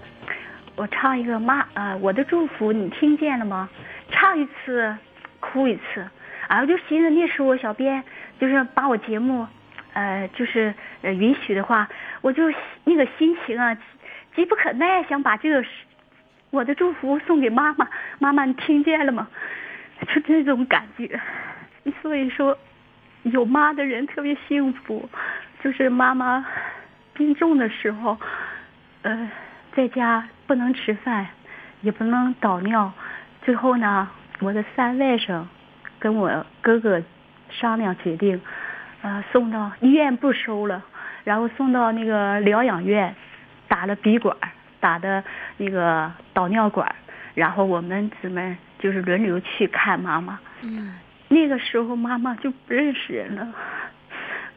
[0.77, 3.69] 我唱一个妈呃我的祝福你听见了吗？
[4.11, 4.97] 唱一次
[5.41, 6.07] 哭一次，
[6.49, 8.03] 啊我就寻思那时候小编
[8.41, 9.47] 就是把我节目
[9.93, 11.89] 呃就是呃允许的话，
[12.23, 12.53] 我就
[12.85, 13.77] 那个心情啊
[14.35, 15.65] 急不可耐，想把这个
[16.51, 19.29] 我的祝福送给妈妈，妈妈你听见了吗？
[20.13, 21.21] 就这种感觉，
[22.03, 22.59] 所以说，
[23.23, 25.09] 有妈的人特别幸福。
[25.63, 26.45] 就是妈妈
[27.15, 28.19] 病重的时候，
[29.03, 29.31] 呃，
[29.75, 31.27] 在家不能吃饭，
[31.83, 32.93] 也不能倒尿。
[33.43, 34.09] 最后呢，
[34.41, 35.43] 我的三外甥
[35.99, 37.03] 跟我哥哥
[37.51, 38.41] 商量决定，
[39.03, 40.83] 呃，送到医院不收了，
[41.25, 43.15] 然后送到那个疗养院，
[43.69, 44.37] 打了鼻管，
[44.81, 45.23] 打的
[45.57, 46.95] 那个导尿管，
[47.35, 50.39] 然后我们姊妹就是轮流去看妈妈。
[50.63, 50.95] 嗯，
[51.29, 53.47] 那个时候妈妈就不认识人了，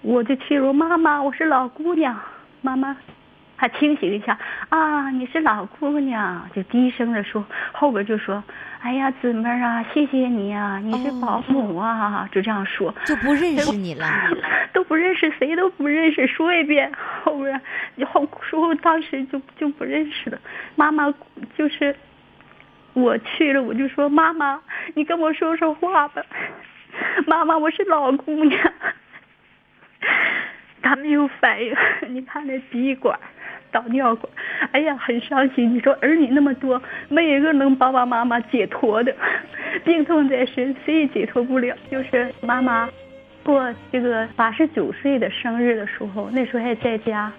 [0.01, 2.17] 我就去说妈妈，我是老姑娘。
[2.61, 2.97] 妈妈
[3.57, 4.37] 还清醒一下
[4.69, 7.43] 啊，你是老姑娘，就低声的说，
[7.73, 8.41] 后边就说，
[8.81, 12.93] 哎呀，姊妹儿啊，谢谢你啊，你是保姆啊，就这样说。
[13.03, 14.07] 就不认识你了。
[14.73, 16.27] 都不认识，谁都不认识。
[16.27, 16.91] 说一遍，
[17.23, 17.59] 后边
[18.05, 20.39] 后说当时就就不认识了。
[20.75, 21.11] 妈妈
[21.57, 21.95] 就是
[22.93, 24.61] 我去了，我就说妈妈，
[24.93, 26.21] 你跟我说说话吧。
[27.25, 28.59] 妈妈，我是老姑娘。
[30.79, 31.75] 他没有反应，
[32.13, 33.19] 你看那鼻管、
[33.77, 34.31] 导尿管，
[34.71, 35.75] 哎呀，很伤心。
[35.75, 39.15] 你说儿女那么多，没一个能帮帮妈妈解脱的，
[39.83, 41.75] 病痛在身，谁也解脱不了。
[41.91, 42.89] 就是妈妈
[43.43, 47.31] 过这个八十九岁的生日的时候，那时候还在家，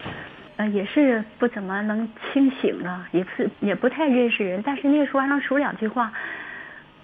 [0.56, 6.12] 呃，也是不怎么能清醒了，也是也不太认识人，但是那时候还能说两句话。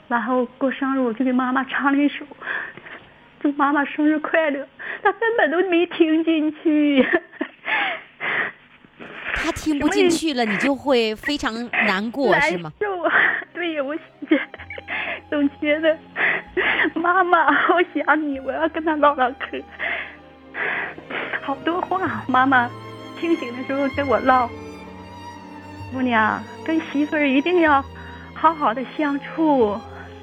[0.07, 2.25] 然后过生日，我就给妈妈唱了一首。
[3.41, 4.67] 祝妈妈生日快乐，
[5.03, 7.05] 他根本都没听进去。
[9.45, 11.53] 他听不进去了，你就会非常
[11.87, 12.73] 难过，是吗？
[12.81, 13.13] 难受啊！
[13.53, 13.95] 对呀，我
[15.29, 15.95] 总觉得
[16.95, 19.61] 妈妈，我想你，我要跟他唠唠嗑。
[21.43, 22.71] 好多话，妈妈
[23.21, 24.49] 清醒的时候跟我唠。
[25.93, 27.85] 姑娘，跟媳妇儿一定要
[28.33, 29.79] 好好的相处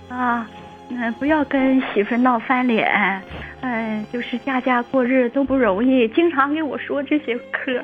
[0.09, 0.49] 啊。
[0.89, 3.21] 嗯，不要跟媳妇闹翻脸，
[3.61, 7.81] 嗯，就是家家过日都不容易，经常给我说这些嗑，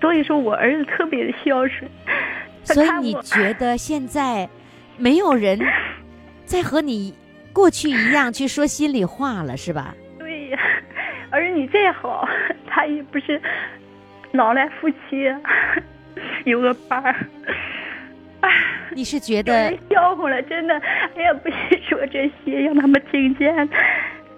[0.00, 1.90] 所以说我儿子特别的孝顺。
[2.64, 4.48] 所以你觉得现在
[4.96, 5.58] 没有人
[6.44, 7.14] 再和你
[7.52, 9.94] 过去一样去说心里话了，是吧？
[10.18, 10.58] 对呀，
[11.30, 12.28] 儿女再好，
[12.68, 13.40] 他也不是
[14.32, 15.34] 老来夫妻，
[16.44, 17.16] 有个伴儿。
[18.92, 20.74] 你是觉得笑话了，真的，
[21.16, 23.68] 哎呀，不许说这些，让他们听见。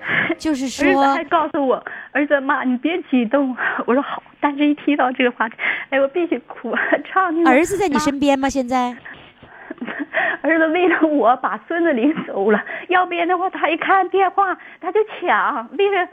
[0.38, 1.82] 就是说，儿子还告诉我，
[2.12, 3.56] 儿子妈，你别激动。
[3.86, 5.56] 我说好，但是一提到这个话题，
[5.90, 6.74] 哎，我必须哭。
[7.04, 8.48] 唱那个儿子在你身边吗？
[8.48, 8.96] 现在？
[10.42, 15.68] 儿子为了我把孙子领走了，要不然的话，他一看电话他就抢。
[15.78, 16.08] 为了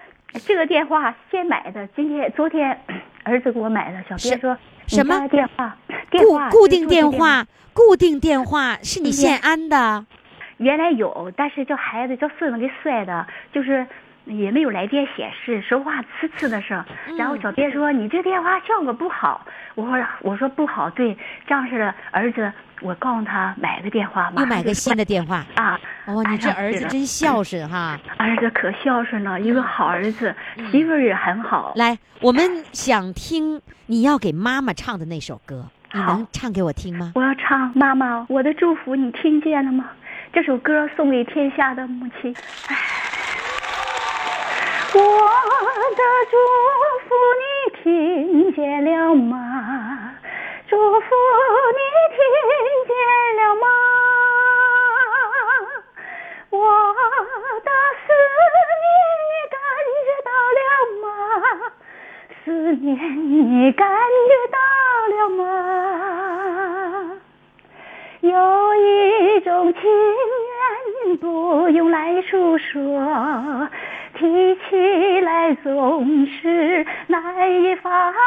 [0.46, 2.78] 这个电话现买的，今天昨天
[3.24, 4.04] 儿子给我买的。
[4.10, 4.58] 小编说
[4.88, 5.76] 什么电话？
[6.10, 10.06] 电话固固定电话，固定电话是你现安的。
[10.58, 13.86] 原来有，但是叫孩子叫孙子给摔的，就是
[14.26, 16.84] 也没有来电显示，说话呲呲的声。
[17.18, 19.46] 然后小编说、你这电话效果不好，
[19.76, 22.52] 我说我说不好，对，这样式的儿子，
[22.82, 28.00] 我告诉他买个电话，又买个新的电话啊，哦，你这儿子真孝顺哈！
[28.18, 30.36] 儿子可孝顺了，一个好儿子，
[30.72, 31.74] 媳妇儿也很好。
[31.76, 37.14] 来，我们想听你要给妈妈唱的那首歌，你能唱给我听吗？
[37.16, 39.86] 我要唱妈妈，我的祝福你听见了吗？
[40.38, 42.32] 这首歌送给天下的母亲。
[44.94, 46.38] 我的祝
[47.08, 47.44] 福你
[47.82, 50.14] 听见了吗？
[50.70, 51.10] 祝福
[51.74, 51.80] 你
[52.14, 52.22] 听
[52.86, 52.94] 见
[53.36, 53.66] 了吗？
[56.52, 56.56] 我
[57.64, 57.72] 的
[58.06, 58.14] 思
[58.84, 58.86] 念
[59.26, 59.58] 你感
[60.06, 60.62] 觉到了
[61.02, 61.10] 吗？
[62.46, 62.86] 思念
[63.28, 64.58] 你感觉到
[65.18, 65.46] 了吗？
[68.28, 69.82] 有一种情
[71.08, 73.70] 缘不用来诉说，
[74.16, 78.20] 提起来总是难以放下。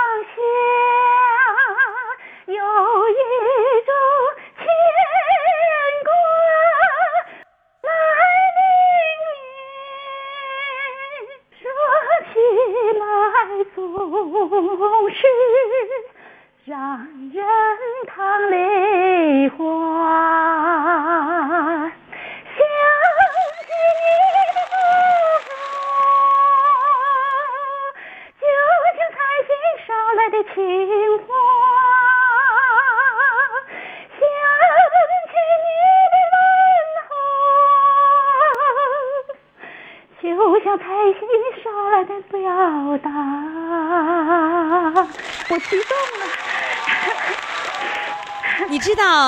[2.46, 3.14] 有一
[3.86, 3.92] 种
[4.56, 4.64] 牵
[6.06, 6.10] 挂
[7.82, 7.88] 来
[8.56, 8.58] 临
[11.60, 11.62] 说
[12.32, 12.34] 起
[12.98, 13.02] 来
[13.74, 13.78] 总
[15.10, 15.22] 是
[16.64, 16.72] 让
[17.32, 17.36] 人
[18.06, 18.16] 淌
[18.50, 18.54] 泪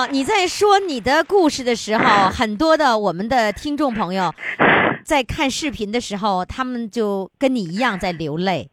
[0.03, 4.33] 道你在说你的故事的时候， 很多的我们的听众朋友
[5.03, 8.69] 在看视频的时候，他们就跟你一样在流泪，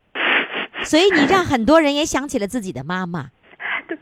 [0.83, 3.29] 所以你让很多人也想起了自己的妈妈。
[3.87, 3.99] 对，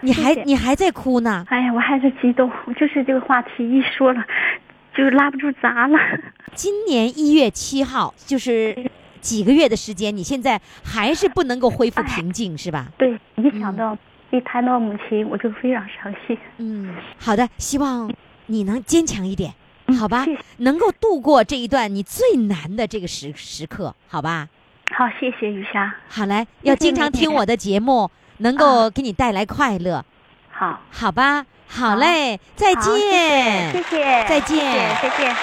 [0.00, 1.44] 你还你还在哭呢？
[1.48, 4.24] 哎呀，我还是激动，我就是这个话题一说了，
[4.96, 5.98] 就拉不住闸了。
[6.54, 8.90] 今年一月七号，就是
[9.20, 12.86] 几个月的时间，你现在还是不能够恢复平静，是吧？
[12.98, 13.96] 对，一想到、
[14.30, 16.38] 一谈到母亲，我就非常伤心。
[16.58, 18.12] 嗯，好的，希望
[18.46, 19.52] 你能坚强一点，
[19.98, 20.40] 好吧谢谢？
[20.58, 24.48] 能够度过这一段你最难的这个时时刻，好吧？
[24.92, 25.92] 好，谢谢雨霞。
[26.08, 30.04] 好嘞，要经常听我的节目，能够给你带来快乐，
[30.50, 31.44] 好，好吧？
[31.66, 35.36] 好嘞，再见，谢谢谢，再见谢谢再见。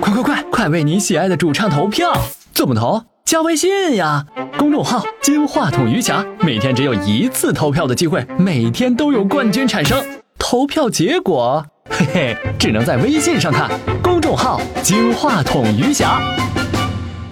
[0.00, 2.12] 快快快，快为你喜爱的主唱投票！
[2.52, 3.13] 怎么投？
[3.24, 4.22] 加微信呀，
[4.58, 10.04] 公众号“金话筒余霞”，每天只有一次投票的机会，每天都有冠军产生。
[10.38, 13.70] 投票结果，嘿嘿，只能在微信上看。
[14.02, 16.20] 公众号“金话筒余霞”。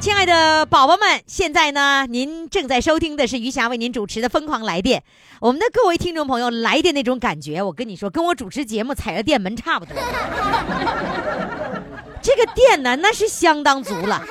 [0.01, 5.01] 亲爱的宝宝们，现在呢，您正在收听的是余霞为您主持的《疯狂来电》。
[5.41, 9.95] 我们的各位听众朋友，来电那种感觉，我跟你说，跟我主持节目踩着电门差不多。
[12.23, 14.25] 这个电呢，那是相当足了。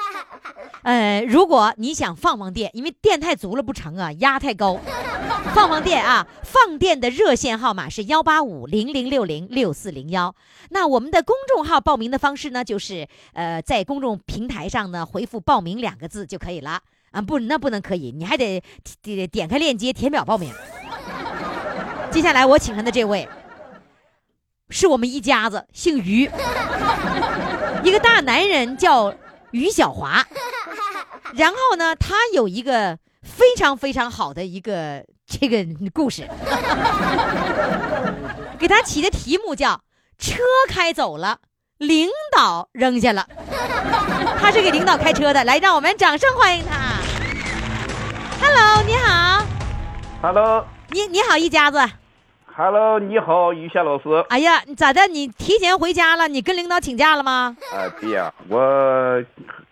[0.84, 4.80] 呃，如果你想放放电，因为电太足了不成啊，压太高。
[5.54, 6.28] 放放电啊！
[6.44, 10.36] 放电的热线号码是幺八五零零六零六四零幺。
[10.70, 17.22] 那我们的公众号报名的方式呢，就是呃，在公众平台上呢回复“报名”两个字就可以了啊。
[17.22, 18.62] 不，那不能可以，你还得
[19.02, 20.52] 点点开链接填表报名。
[22.12, 23.28] 接下来我请上的这位，
[24.70, 26.30] 是我们一家子，姓于，
[27.84, 29.14] 一个大男人叫
[29.52, 30.26] 于小华。
[31.38, 36.28] 然后呢，他有一个非常非常好的一个这个故事，
[38.60, 39.82] 给他起的题目叫
[40.20, 41.40] “车开走了，
[41.78, 43.26] 领导扔下了”。
[44.40, 47.00] 他是给领导开车的，来，让我们掌声欢迎他。
[48.44, 49.46] Hello，你好
[50.22, 51.80] ，Hello，Hello，你你好，一家子。
[52.54, 54.10] Hello，你好，于夏老师。
[54.30, 55.08] 哎呀，你咋的？
[55.08, 56.28] 你提前回家了？
[56.28, 57.56] 你跟领导请假了吗？
[57.72, 58.60] 啊，对呀、我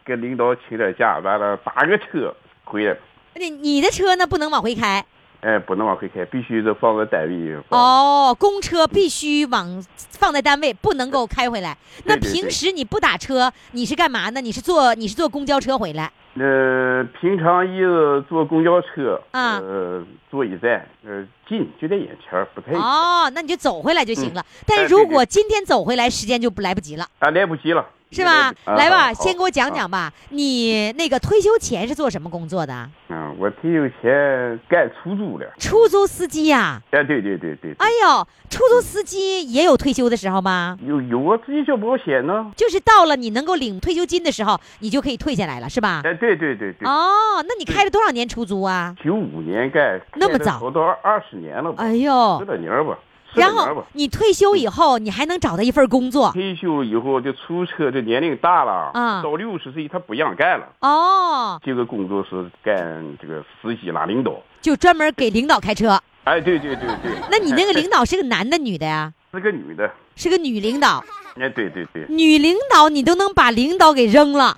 [0.09, 2.97] 跟领导请点假，完了打个车回来，
[3.35, 5.05] 你你的车呢不能往回开
[5.41, 7.55] 哎，不能往回开，必须得放在单位。
[7.69, 11.77] 哦，公车必须往放在单位，不能够开回来。
[12.05, 14.41] 那平时你不打车，你是干嘛呢？
[14.41, 16.11] 你是坐你是坐公交车回来？
[16.33, 17.79] 呃，平常一
[18.27, 24.45] 坐公交车，啊呃，坐一站，呃，近就在眼前儿，不太远哦，那你就走回来就行了。
[24.67, 28.53] 但是如果今天走回来，时间就不来不及了，啊，来不及了，是吧？
[28.65, 29.73] 啊来吧，先给我讲。
[29.73, 30.13] 讲吧。
[30.29, 32.89] 你那个退休前是做什么工作的？
[33.09, 35.51] 嗯，我退休前干出租的。
[35.57, 40.77] 出租司机呀、哎，对对对对，哎呦，出租司机也有退休的时候吗？
[40.85, 42.51] 有有啊自己交保险呢。
[42.55, 46.01] 就是到了你能够领退休金的时候，你就可以退下来了，是吧？
[46.03, 46.87] 哎，对对对对。
[46.87, 48.95] 哦，那你开了多少年出租啊？
[49.03, 51.83] 九五年干，那么早开了都到二十年了吧？
[51.83, 52.97] 哎呦十，来年吧，
[53.33, 53.51] 十然。
[53.51, 60.67] 后你退休以后，你还能找到一份工作退休以后就出车，这年龄大了，啊到六十岁他不让干了。
[60.81, 64.33] 哦，这个工作是干这个司机拉领导。
[64.61, 65.99] 就专门给领导开车。
[66.25, 67.11] 哎，对对对对。
[67.31, 69.13] 那你那个领导是个男的女的呀？
[69.33, 69.89] 是个女的。
[70.15, 71.03] 是个女领导。
[71.41, 72.05] 哎，对对对。
[72.09, 74.55] 女领导你都能把领导给扔了，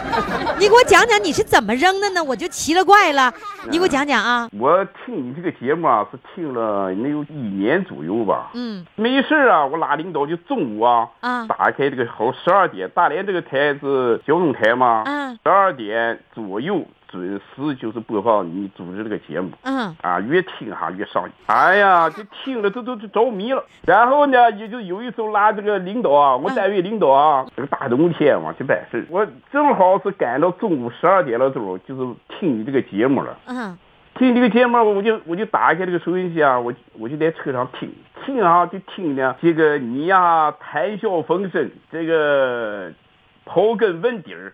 [0.58, 2.22] 你给我讲讲你是怎么扔的呢？
[2.24, 3.32] 我就奇了怪了，
[3.70, 4.48] 你给我讲讲啊。
[4.58, 8.50] 我听你这个节目啊，是听了能有一年左右吧。
[8.54, 8.84] 嗯。
[8.96, 19.50] 没事啊，我拉领导就中午啊，啊打开这个好十二点，大连这个台是交通台嘛，嗯十二点左右准时就是播放你组织这个节目。
[19.62, 21.32] 嗯啊，越听哈越上瘾。
[21.46, 23.62] 哎呀，就听了都都都着迷了。
[23.86, 33.38] 然后呢，也就有一时候拉这个领导啊，我单位领导啊，这个大冬天嘛去办事，我正好是赶到中午十二点的时候，就是听你这个节目了。
[33.46, 33.78] 嗯
[34.14, 37.90] 听这个节目，我就我就打开这个收音机啊，我我就在车上听
[38.26, 42.92] 听啊，就听呢这个你呀谈笑风生，这个
[43.46, 44.52] 刨根问底儿，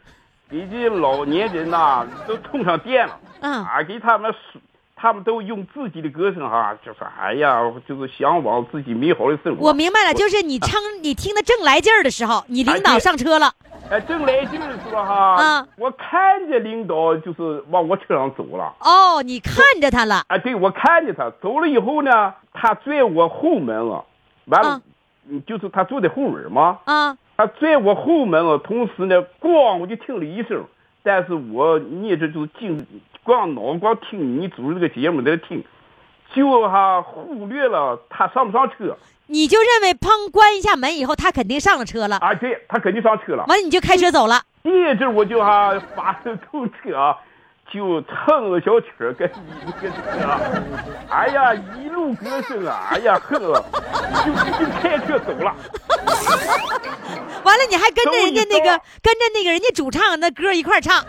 [0.50, 3.18] 给这老年人呐、都通上电了。
[3.40, 4.60] 嗯啊，给他们说，
[4.96, 9.68] 他们都用自己的歌声哈、就说哎呀，就是向往自己美好的生活。
[9.68, 13.52] 我明白了，就是你唱， 你听得正来劲儿的时候，你领导上车了。
[13.90, 18.74] 哎，正来劲儿的时候哈，啊我看见领导就是往我车上走了。
[18.80, 20.24] 哦，你看着他了。
[20.28, 24.04] 啊，对，我看见他走了以后呢，他拽我后门了，
[24.46, 24.80] 完了，
[25.46, 30.64] 就是他坐在后门嘛，啊他拽我后门了，同时呢，咣我就听了一声，
[31.04, 32.84] 但是我一直就是净
[33.22, 35.62] 光脑光听你组织这个节目在听，
[36.34, 38.96] 就哈忽略了他上不上车。
[39.28, 43.44] 你就认为砰关一下门以后，他肯定上了车了，啊，对他肯定上车了。
[43.46, 44.42] 完了你就开车走了。
[44.64, 47.16] 第一直我就哈发动动车啊，
[47.72, 49.28] 就唱了小曲儿跟
[49.66, 50.40] 一个车啊，
[51.10, 55.54] 哎呀一路歌声啊，哎呀呵，就就开车走了。
[57.44, 61.02] 完了你还跟着人家那个跟着那个人家主唱那歌一块儿唱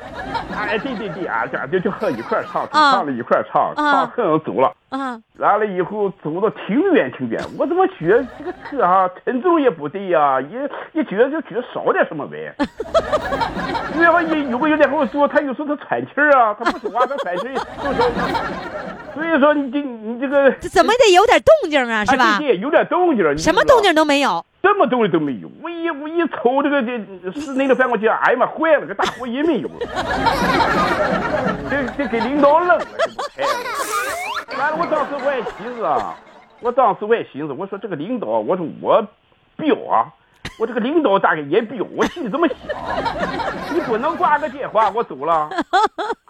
[0.56, 4.74] 哎，对对对啊，这就就和一块儿唱，啊唱了一块儿唱，啊唱哼走了。
[4.90, 5.20] 啊。
[5.38, 12.54] 完了以后走到挺远挺远，我怎么觉得这个车哈、沉重也不对呀、也也觉得就觉得少点什么呗。
[14.00, 18.10] 然后也有个人在后面说，他有时候他喘气儿啊，他不说话他喘气儿，所以说，
[19.14, 22.38] 所以说你这你这个这怎么得有点动静啊，是吧哎？
[22.40, 24.46] 对对有点动静，你知什么动静都没有。
[24.62, 25.50] 什么动静都没有。
[25.64, 27.00] 我一我一瞅这个这
[27.40, 29.70] 室内的反光镜，哎呀妈，坏了，个大火也没有。
[31.70, 34.60] 这这给领导扔了，这不开了。
[34.60, 36.14] 完了，我当时我也寻思啊，
[36.60, 39.02] 我当时我也寻思，我说这个领导，我说我
[39.56, 40.12] 彪啊，
[40.60, 42.58] 我这个领导大概也彪，我心里这么想，
[43.74, 45.50] 你不能挂个电话，我走了。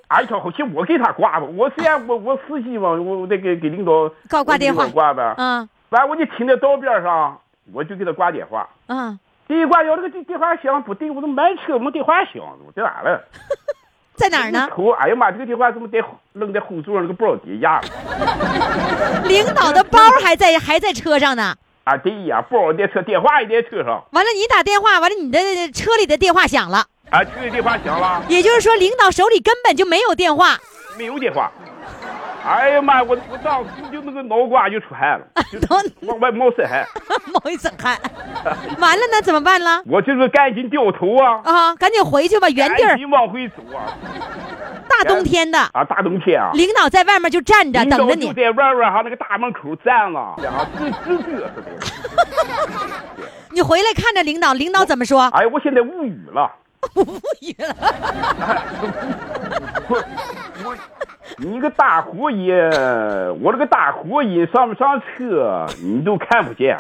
[0.10, 5.34] 哎呀，好像我给他挂吧，我虽然我我司机嘛，我我得给给领导挂挂电话挂呗。
[5.38, 7.40] 嗯完，我就停在道边上，
[7.74, 8.68] 我就给他挂电话。
[8.88, 12.36] 嗯，第，一挂要那个电电话响，不对，我怎么满车没电话响？
[12.66, 13.24] 我这咋了？
[14.16, 14.92] 在哪儿呢头？
[14.92, 16.04] 哎呀妈，这个电话怎么在
[16.34, 19.24] 扔在后座上那个包底下了？
[19.30, 21.56] 领导的包还在还在车上呢。
[21.86, 24.04] 啊，对呀，包在车，电话也在车上。
[24.12, 25.40] 完了，你打电话，完了你的
[25.72, 30.58] 车里的电话响了，啊，车里电话响了，也就是说领导手里根本就没有电话。
[30.98, 31.52] 没有电话。
[32.46, 35.60] 哎呀妈，我我当时就那个脑瓜就出汗了，就
[36.08, 36.86] 往外冒身汗。
[37.34, 37.98] 冒一身汗。
[38.80, 39.82] 完了呢，怎么办了？
[39.90, 42.90] 我就是赶紧掉头啊，啊，赶紧回去吧，原地儿。
[42.90, 43.92] 赶紧往回走啊！
[44.88, 48.28] 大冬天的，啊，大冬天啊，领导在外面就站着等着你。
[48.28, 51.64] 就在外面哈那个大门口站了，啊，直直嘚瑟的。
[53.52, 55.24] 你回来看着领导，领导怎么说？
[55.34, 56.50] 哎呀，我现在无语了。
[56.96, 57.04] 无
[57.42, 57.76] 语了。
[59.88, 60.04] 我
[60.66, 60.76] 我，
[61.38, 62.54] 你个大火爷，
[63.42, 66.78] 我这个大火爷上不上车，你都看不见。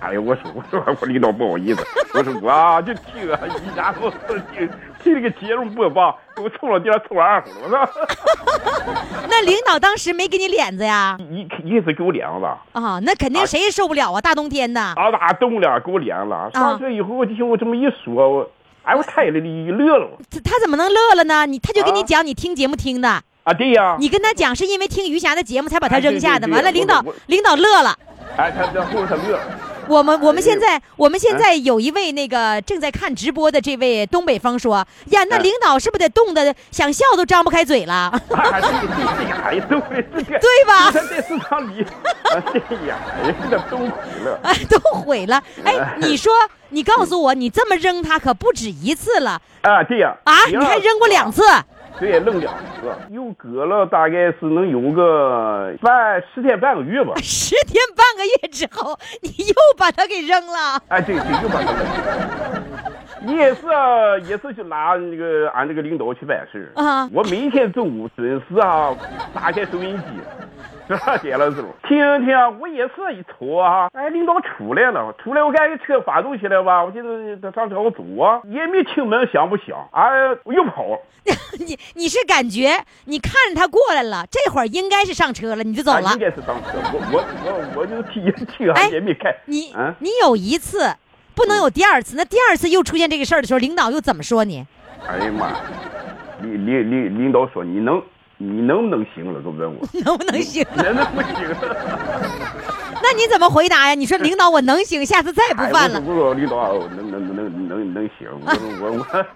[0.00, 4.68] 哎呀，我说我说我领导不好意思，我说我就听啊，一家伙听听
[5.14, 7.88] 这个节目播放，给我凑了点凑二胡了，
[9.28, 11.16] 那领导当时没给你脸子呀？
[11.30, 14.20] 一一次给我脸了，啊，那肯定谁也受不了啊！
[14.20, 14.80] 大冬天的。
[14.80, 18.50] 啊哪动了给我脸了，上车以后我就听我这么一说，我
[18.82, 21.46] 哎我太了乐了他他怎么能乐了呢？
[21.46, 23.08] 你他就跟你啊讲，你听节目听的，
[23.44, 26.48] 啊，对呀，你跟他讲是因为听余霞的节目才把他扔下的。
[26.48, 27.96] 完了，领导领导乐了。
[28.36, 29.40] 哎他这后边他乐了。
[29.88, 34.76] 我们我们现在我们现哎在有一位那个正在看直播的这位东北风说
[35.06, 37.94] 呀，那哎领导是不是得冻得想笑都张不开嘴了？
[38.12, 38.12] 啊，
[38.60, 43.90] 对吧你看在市场里，啊，对呀，哎呀，这都毁
[44.24, 44.40] 了。
[44.42, 45.42] 哎，都毁了。
[45.64, 46.32] 哎，你说，
[46.70, 50.14] 你告诉我，你这么扔他可不止一次了啊，对呀。
[50.24, 50.34] 啊？
[50.48, 51.42] 你还扔过两次？
[51.98, 57.12] 对，扔两次，又隔了大概是能有个半十天半个月吧。
[57.16, 60.80] 十天半个月之后，你又把它给扔了。
[60.88, 62.92] 哎，对对，又把它扔了。
[63.20, 68.94] 你也是啊，也是去拿那个俺那个领导去办事儿啊我每天中午准时啊，
[69.34, 70.04] 打开收音机，
[70.96, 71.18] 是吧？
[71.18, 80.02] 点了之后听听，我也是一瞅啊，哎，领导出来了，出来我看这车发动起来吧，我寻思他上车我走啊，也没听门响不响，哎，
[80.44, 80.98] 我又跑。
[81.58, 82.70] 你你是感觉
[83.04, 86.18] 你看着他过来了，这会儿应该是上车了，你就走了啊应。
[86.18, 89.34] 该是上车，我我我我就听听哎啊，也没看。
[89.44, 90.94] 你嗯，你有一次，
[91.34, 92.16] 不能有第二次。
[92.16, 94.66] 那第二次又出现这个事儿的时候，领导又怎么说你？
[95.06, 95.48] 哎呀妈，
[96.40, 98.02] 领领领领导说你能
[98.38, 99.40] 你能不能行了？
[99.42, 100.64] 都问我， 能不能行？
[100.76, 101.54] 能不行？
[103.02, 103.94] 那你怎么回答呀？
[103.94, 106.00] 你说领导我能行，下次再也不哎犯了。
[106.00, 108.28] 我说我说领导啊，能能能能能能行。
[108.44, 109.26] 我说我我，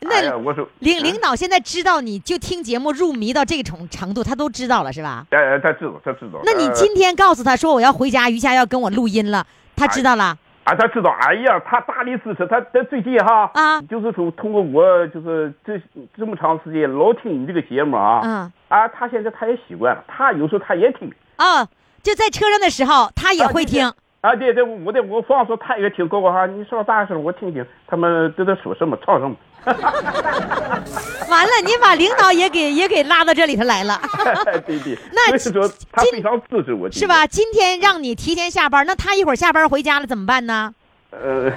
[0.00, 5.26] 那我说领领导现在知道你就听节目入迷到这种程度，他都知道了是吧？
[5.30, 6.40] 哎，他知道，他知道。
[6.44, 10.36] 那你呃今天告诉他说我要回家，余霞要跟我录音了，他知道了。
[10.66, 13.80] 啊，他知道，哎呀，他大力支持，他他最近哈，啊。
[13.82, 15.80] 就是说通过我，就是这
[16.16, 18.52] 这么长时间老听你这个节目啊，嗯。
[18.66, 21.64] 啊，他现在他也习惯了，他有时候他也听，啊，
[22.02, 23.86] 就在车上的时候，他也会听。
[23.86, 23.94] 啊，
[24.34, 29.36] 对对，我的我放说他也听，哥哥哈，你说大声，我听听他们都在说什么，唱什么。
[29.66, 34.00] 完了，你把领导也给也给拉到这里头来了，
[34.66, 37.26] 对对，那所以说他非常支持我，是吧？？
[37.26, 40.72] 今天让你提前下班，那他一会儿下班回家了怎么办呢？
[41.10, 41.50] 呃，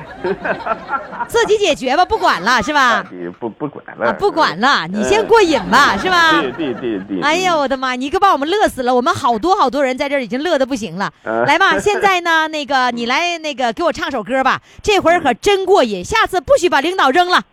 [1.27, 3.03] 自己解决吧，不管了是吧？
[3.09, 6.39] 对不不管了，啊，不管了，你先过瘾吧，是吧？
[6.41, 7.21] 对对对对。
[7.21, 7.95] 哎呀，我的妈！
[7.95, 11.11] 你可把我们乐死了，我们好多好多人在这儿已经乐的不行了。
[11.23, 17.43] 呃来吧，现在呢，那个你来那个给我唱首歌吧，这会儿可真过瘾，下次不许把领导扔了。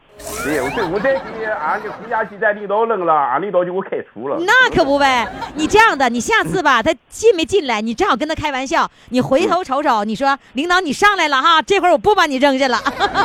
[0.45, 4.39] 对，我这我再给俺这回家鸡蛋领导扔了，俺领导就给我开除了。
[4.41, 12.79] 那可不呗，你这样的，你下次吧，他进没进来，你正好跟他开玩笑，你回头瞅瞅，你说领导你上来了哈， 这会儿我不把你扔下了，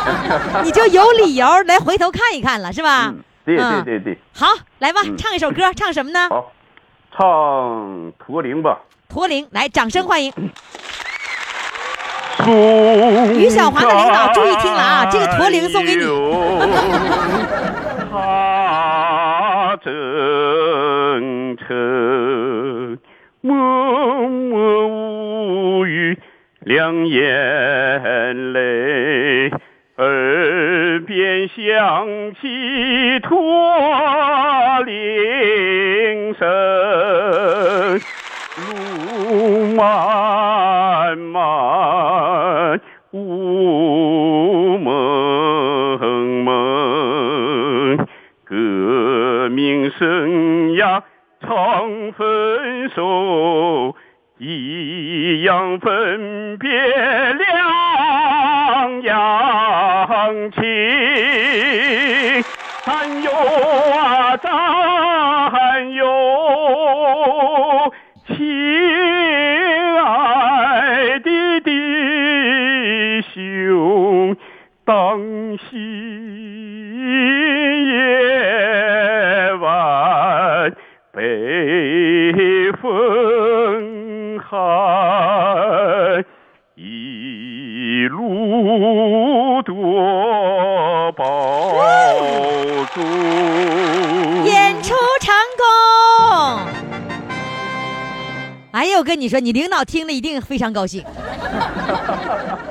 [0.64, 3.08] 你就有理由来回头看一看了，是吧？
[3.08, 4.48] 嗯，对对嗯对对，好，
[4.80, 6.28] 来吧，嗯唱一首歌，唱什么呢？
[6.30, 6.52] 好，
[7.16, 8.80] 唱驼铃吧。
[9.08, 10.32] 驼铃，来，掌声欢迎。
[12.48, 16.04] 于于小华的领导注意听了啊这个驼铃送给你
[18.12, 22.98] 他征程
[23.42, 23.56] 默
[24.30, 26.18] 默无语，
[26.60, 27.24] 两眼
[28.54, 29.52] 泪，
[29.98, 32.08] 耳边响
[32.40, 33.36] 起驼
[34.86, 36.48] 铃声。
[39.76, 42.80] 漫漫，
[43.12, 46.00] 雾蒙
[46.44, 47.98] 蒙，
[48.46, 51.02] 革命生涯
[51.42, 53.94] 常分手，
[54.38, 60.62] 一样分别两样情。
[62.84, 63.32] 战友
[63.98, 64.50] 啊，战
[65.94, 66.04] 友，
[75.52, 76.96] 当心
[77.86, 80.74] 夜晚
[81.12, 86.24] 北风寒，
[86.76, 91.26] 一路多保
[92.94, 93.04] 重。
[94.46, 95.66] 演出成功！
[98.72, 101.04] 哎呦，我跟你说，你领导听了一定非常高兴。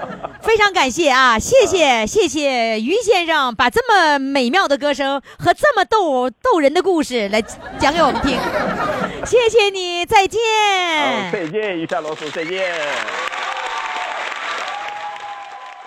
[0.51, 7.41] 非常感谢啊，谢谢谢谢于先生把这么美妙的歌声和这么逗逗人的故事来
[7.79, 8.37] 讲给我们听，
[9.25, 10.41] 谢谢你，再见。
[11.33, 12.69] 再见，于霞老师，再见。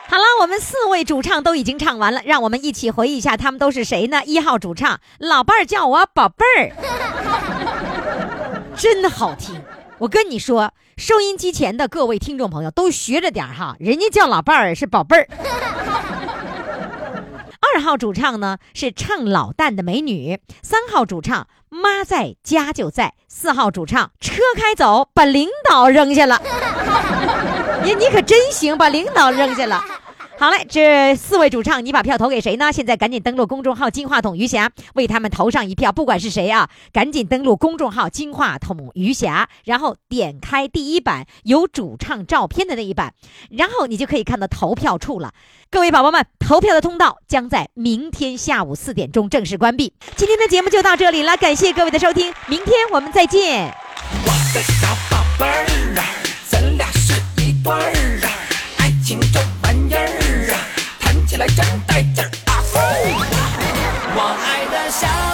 [0.07, 4.21] 好了，我们四位主唱都已经唱完了，让我们一起回忆一下他们都是谁呢？
[4.23, 6.71] 一号主唱，老伴儿叫我宝贝儿，
[8.79, 9.61] 真好听。
[9.99, 15.27] 我跟你说，收音机前的各位听众朋友都学着点儿哈，人家叫老伴儿是宝贝儿。
[17.59, 26.39] 二号主唱呢是唱老旦的美女，三号主唱妈在家就在，四号主唱车开走把领导扔下了。
[27.85, 29.83] 呀，你可真行，把领导扔下了。
[30.43, 32.69] 好嘞，这四位主唱，你把票投给谁呢？
[32.69, 35.93] 现在赶紧登录公众号“金话筒余霞”，为他们投上一票。
[35.93, 43.13] 不管是谁啊，赶紧登录公众号“金话筒余霞”，然后点开第一版有主唱照片的那一版，
[43.51, 45.31] 然后你就可以看到投票处了。
[45.71, 49.93] 各位宝宝们，投票的通道将在明天下午四点钟正式关闭。
[50.17, 53.73] 今天的节目就到这里了，感谢各位的收听，明天我们再见。
[54.25, 56.03] 我的小宝贝儿啊，
[56.49, 58.27] 咱俩是一对儿啊，
[58.79, 59.41] 爱情中。
[61.33, 62.61] 起来真带劲儿啊！
[64.15, 65.32] 我爱的小。